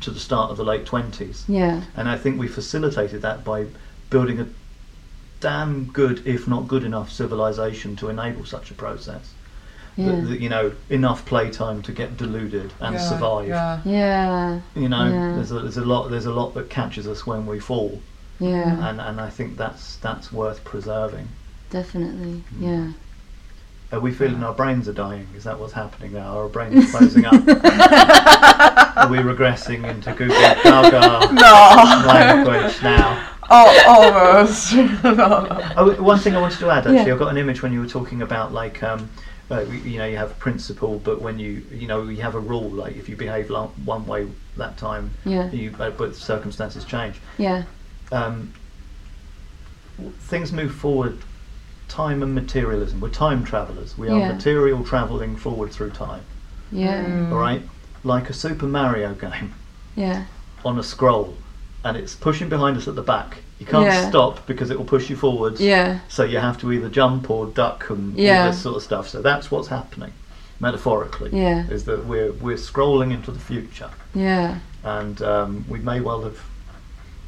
[0.00, 1.44] to the start of the late 20s.
[1.48, 1.82] Yeah.
[1.96, 3.66] And I think we facilitated that by
[4.10, 4.46] building a
[5.40, 9.32] damn good, if not good enough, civilization to enable such a process.
[9.96, 10.06] Yeah.
[10.12, 13.48] That- that, you know, enough playtime to get deluded and Yeah, survive.
[13.48, 13.80] Yeah.
[13.84, 14.60] Yeah.
[14.74, 15.34] You know, Yeah.
[15.36, 18.00] there's a, there's a lot there's a lot that catches us when we fall,
[18.38, 18.88] Yeah.
[18.88, 21.28] and and I think that's that's worth preserving.
[21.70, 22.42] Definitely.
[22.56, 22.60] Mm.
[22.60, 22.92] Yeah.
[23.90, 25.26] Are we feeling our brains are dying?
[25.34, 26.36] Is that what's happening now?
[26.36, 27.32] Our brains are closing up?
[28.98, 32.02] are we regressing into Google Gaga No.
[32.06, 33.28] language now?
[33.50, 34.74] oh, almost.
[34.74, 34.84] no,
[35.14, 35.72] no.
[35.78, 37.14] Oh, one thing I wanted to add actually, Yeah.
[37.14, 39.08] I got an image when you were talking about like, um,
[39.50, 42.34] uh, you- you know, you have a principle, but when you, you know, you have
[42.34, 42.68] a rule.
[42.68, 44.28] Like if you behave lo- one way
[44.58, 45.50] that time, Yeah.
[45.50, 47.16] you, uh, but circumstances change.
[47.38, 47.62] Yeah.
[48.12, 48.52] Um,
[50.20, 51.16] things move forward.
[51.88, 53.00] Time and materialism.
[53.00, 53.96] We're time travelers.
[53.96, 54.32] We are Yeah.
[54.32, 56.20] material traveling forward through time.
[56.70, 57.02] Yeah.
[57.04, 57.32] Mm.
[57.32, 57.62] All right,
[58.04, 59.54] like a Super Mario game
[59.96, 60.24] Yeah.
[60.64, 61.34] on a scroll,
[61.84, 63.38] and it's pushing behind us at the back.
[63.58, 64.08] You can't Yeah.
[64.08, 65.60] stop because it will push you forwards.
[65.60, 66.00] Yeah.
[66.08, 68.44] So you have to either jump or duck and Yeah.
[68.44, 69.08] all this sort of stuff.
[69.08, 70.12] So that's what's happening,
[70.60, 71.30] metaphorically.
[71.32, 71.64] Yeah.
[71.68, 74.56] Is that we're we're scrolling into the future, Yeah.
[74.84, 76.38] and um, we may well have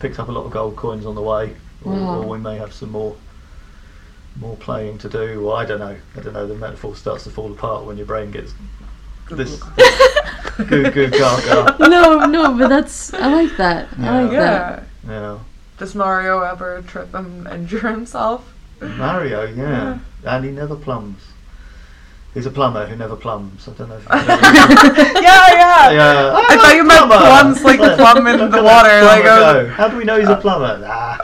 [0.01, 2.19] picked up a lot of gold coins on the way, or, Wow.
[2.23, 3.17] or we may have some more
[4.39, 5.45] more playing to do.
[5.47, 5.97] Or I don't know.
[6.17, 6.47] I don't know.
[6.47, 8.53] The metaphor starts to fall apart when your brain gets
[9.31, 9.63] this
[10.69, 11.77] goo goo gaga.
[11.79, 13.89] no, no, but that's I like that.
[13.99, 14.85] I like that.
[15.07, 15.39] Yeah.
[15.79, 18.53] Does Mario ever trip and injure himself?
[18.81, 19.45] Mario.
[19.45, 21.23] Yeah, and he never plums.
[22.35, 23.67] He's a plumber who never plums.
[23.67, 23.97] I don't know.
[23.97, 24.21] If you know.
[25.21, 25.91] yeah, yeah.
[25.91, 26.33] Yeah.
[26.37, 29.65] I thought you meant plums, like the plum in the water, like oh.
[29.65, 29.69] go.
[29.71, 30.41] How do we know he's a uh.
[30.41, 30.79] plumber?
[30.79, 31.17] Nah.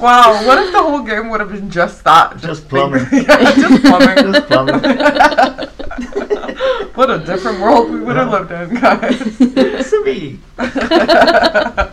[0.00, 2.38] Wow, what if the whole game would have been just that?
[2.38, 3.06] Just big- plumbing.
[3.12, 4.32] yeah, just plumbing.
[4.32, 4.80] Just plumbing.
[6.94, 9.20] what a different world we would have lived in, guys.
[9.40, 10.38] it's me.
[10.58, 11.88] Uh,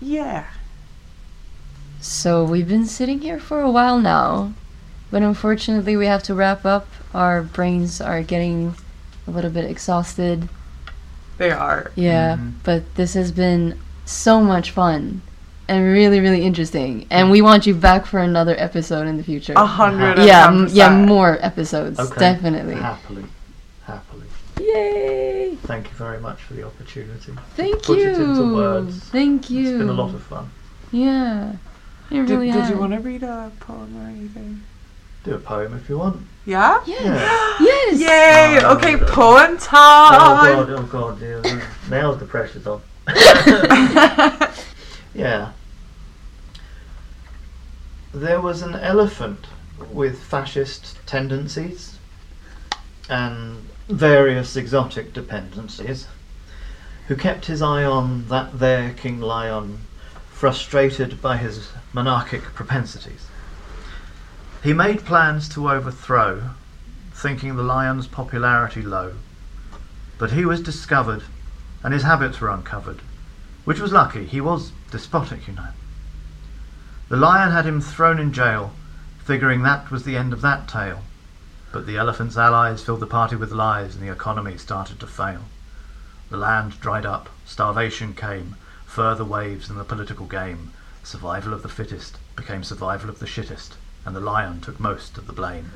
[0.00, 0.46] yeah.
[2.00, 4.52] So we've been sitting here for a while now,
[5.10, 6.86] but unfortunately we have to wrap up.
[7.14, 8.74] Our brains are getting
[9.26, 10.48] a little bit exhausted.
[11.38, 11.90] They are.
[11.94, 12.52] Yeah, Mhm.
[12.62, 15.22] but this has been so much fun
[15.68, 17.06] and really, really interesting.
[17.10, 19.54] And we want you back for another episode in the future.
[19.56, 22.18] A hundred yeah, m- yeah, more episodes, okay.
[22.18, 22.74] definitely.
[22.74, 23.24] Happily.
[23.84, 24.26] Happily.
[24.60, 25.56] Yay!
[25.62, 27.32] Thank you very much for the opportunity.
[27.56, 28.08] Thank Put you.
[28.08, 29.00] it into words.
[29.10, 29.68] Thank you.
[29.68, 30.50] It's been a lot of fun.
[30.92, 31.52] Yeah,
[32.10, 32.70] it Did, really did has.
[32.70, 34.62] you want to read a poem or anything?
[35.24, 36.20] Do a poem if you want.
[36.44, 36.80] Yeah?
[36.86, 37.02] Yes.
[37.02, 37.66] Yeah.
[37.66, 38.00] Yes.
[38.00, 38.60] Yay!
[38.62, 39.06] Oh, okay, no.
[39.06, 40.66] poem Oh time!
[40.66, 41.60] god, oh god, yeah.
[41.88, 42.80] now the pressure's on.
[45.14, 45.52] yeah.
[48.12, 49.46] There was an elephant
[49.90, 51.98] with fascist tendencies
[53.08, 56.06] and various exotic dependencies
[57.08, 59.80] who kept his eye on that there King Lion,
[60.32, 63.26] frustrated by his monarchic propensities.
[64.62, 66.50] He made plans to overthrow,
[67.12, 69.14] thinking the lion's popularity low.
[70.18, 71.24] But he was discovered,
[71.82, 73.02] and his habits were uncovered,
[73.64, 74.24] which was lucky.
[74.24, 75.70] He was despotic, you know.
[77.08, 78.72] The lion had him thrown in jail,
[79.24, 81.02] figuring that was the end of that tale.
[81.72, 85.46] But the elephant's allies filled the party with lies, and the economy started to fail.
[86.30, 88.54] The land dried up, starvation came,
[88.86, 90.70] further waves in the political game.
[91.02, 93.72] Survival of the fittest became survival of the shittest,
[94.06, 95.72] and the lion took most of the blame.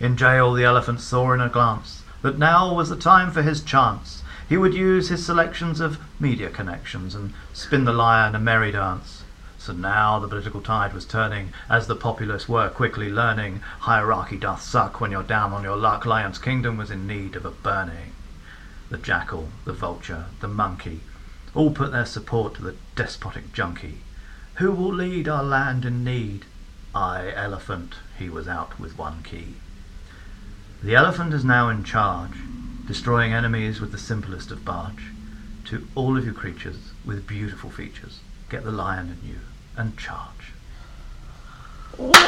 [0.00, 3.60] In jail, the elephant saw in a glance that now was the time for his
[3.60, 4.22] chance.
[4.48, 9.22] He would use his selections of media connections and spin the lion a merry dance.
[9.58, 13.60] So now the political tide was turning, as the populace were quickly learning.
[13.80, 16.04] Hierarchy doth suck when you're down on your luck.
[16.04, 18.12] Lion's kingdom was in need of a burning.
[18.90, 21.00] The jackal, the vulture, the monkey,
[21.54, 24.00] all put their support to the despotic junkie.
[24.56, 26.44] Who will lead our land in need?
[26.94, 29.54] I, elephant, he was out with one key.
[30.82, 32.36] The elephant is now in charge,
[32.86, 35.10] destroying enemies with the simplest of barge.
[35.66, 38.20] To all of you creatures with beautiful features,
[38.50, 39.38] get the lion in you
[39.76, 40.52] and charge.
[41.96, 42.12] Wow!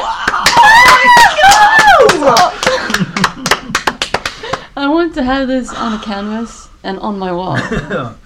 [4.79, 7.57] I want to have this on a canvas and on my wall.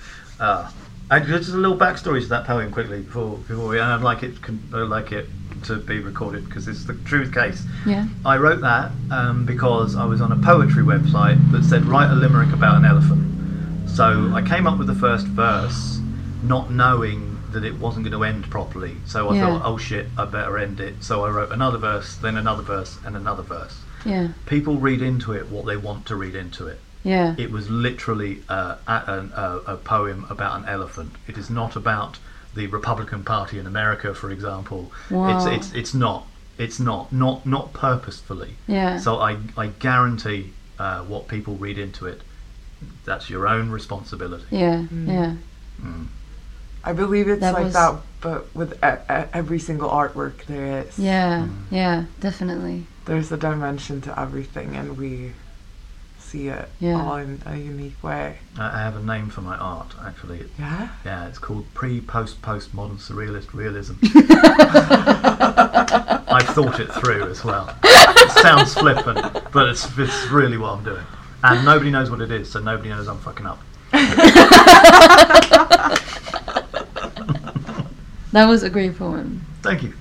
[0.41, 0.71] uh,
[1.11, 3.79] I, just a little backstory to that poem quickly before before we.
[3.79, 4.41] And I'd like it.
[4.43, 5.29] con- I'd like it
[5.65, 7.65] to be recorded because it's the truth case.
[7.87, 8.07] Yeah.
[8.25, 12.15] I wrote that um, because I was on a poetry website that said write a
[12.15, 13.89] limerick about an elephant.
[13.89, 15.99] So I came up with the first verse,
[16.43, 18.97] not knowing that it wasn't going to end properly.
[19.07, 19.47] So I Yeah.
[19.47, 21.03] thought, oh shit, I better end it.
[21.03, 23.81] So I wrote another verse, then another verse, and another verse.
[24.05, 24.29] Yeah.
[24.47, 26.81] People read into it what they want to read into it.
[27.03, 27.35] Yeah.
[27.39, 31.13] It was literally uh, a, a, a poem about an elephant.
[31.27, 32.19] It is not about
[32.55, 34.91] the Republican Party in America, for example.
[35.11, 35.37] Wow.
[35.37, 36.27] It's it's it's not.
[36.59, 38.55] It's not not not purposefully.
[38.67, 38.99] Yeah.
[38.99, 42.21] So I I guarantee uh, what people read into it.
[43.05, 44.45] That's your own responsibility.
[44.51, 44.85] Yeah.
[44.91, 45.37] Yeah.
[45.83, 46.07] Mm.
[46.83, 50.81] I believe it's That like was- that, but with e- e- every single artwork there
[50.87, 50.99] is.
[50.99, 51.47] Yeah.
[51.47, 51.57] Mm.
[51.71, 52.05] Yeah.
[52.21, 52.87] Definitely.
[53.05, 55.33] There's a dimension to everything, and we
[56.31, 57.03] see it Yeah.
[57.03, 58.39] all in a unique way.
[58.57, 59.95] I I have a name for my art.
[60.05, 60.89] Actually, Yeah.
[61.05, 63.95] yeah, it's called pre post post modern surrealist realism.
[66.33, 67.75] I've thought it through as well.
[67.83, 71.05] It sounds flippant, but it's, it's really what I'm doing.
[71.43, 73.59] And nobody knows what it is, so nobody knows I'm fucking up.
[78.33, 79.45] That was a great poem.
[79.63, 79.93] Thank you.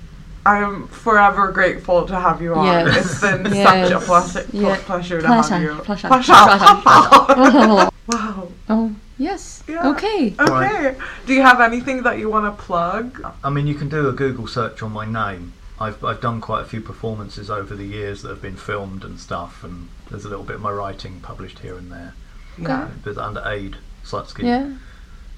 [0.46, 2.64] I'm forever grateful to have you on.
[2.64, 2.96] Yes.
[3.06, 3.56] It's been such a
[3.90, 4.06] Yes.
[4.06, 4.76] pleasure, Yeah.
[4.84, 5.74] pleasure to Pleasure, have you.
[5.82, 6.32] pleasure, Pleasure.
[6.32, 7.90] pleasure.
[8.08, 8.48] wow.
[8.70, 9.62] oh, yes.
[9.68, 9.88] Yeah.
[9.90, 10.34] Okay.
[10.38, 10.50] Okay.
[10.50, 10.96] Right.
[11.26, 13.22] Do you have anything that you want to plug?
[13.44, 15.52] I mean, you can do a Google search on my name.
[15.78, 19.18] I've, I've done quite a few performances over the years that have been filmed and
[19.18, 22.14] stuff, and there's a little bit of my writing published here and there.
[22.58, 22.88] Yeah.
[23.02, 24.42] But under Ade Sluzky.
[24.44, 24.72] Yeah.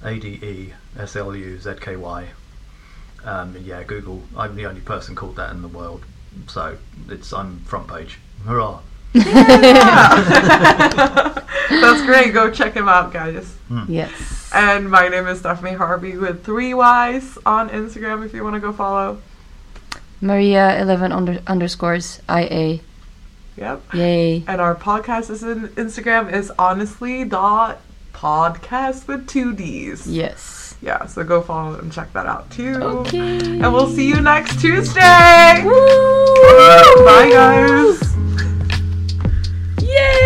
[0.03, 2.27] A D E S L U Z K Y.
[3.25, 4.21] Um, and yeah, Google.
[4.37, 6.03] I'm the only person called that in the world,
[6.47, 6.77] so
[7.09, 8.19] it's I'm front page.
[8.45, 8.79] Hurrah!
[9.13, 9.25] That's
[12.05, 12.33] great.
[12.33, 13.55] Go check him out, guys.
[13.87, 14.49] Yes.
[14.53, 18.59] And my name is Stephanie Harvey with three Y's on Instagram if you want to
[18.59, 19.21] go follow.
[20.19, 22.81] Maria eleven under, underscores I A.
[23.57, 23.93] Yep.
[23.93, 24.43] Yay.
[24.47, 27.81] And our podcast is in Instagram is honestly dot
[28.13, 30.07] podcast with two D's.
[30.07, 32.75] Yes yeah, so go follow and check that out too.
[32.75, 33.61] Okay.
[33.61, 35.63] And we'll see you next Tuesday.
[35.63, 35.71] Woo!
[37.05, 38.15] Bye guys.
[39.81, 40.22] Yay!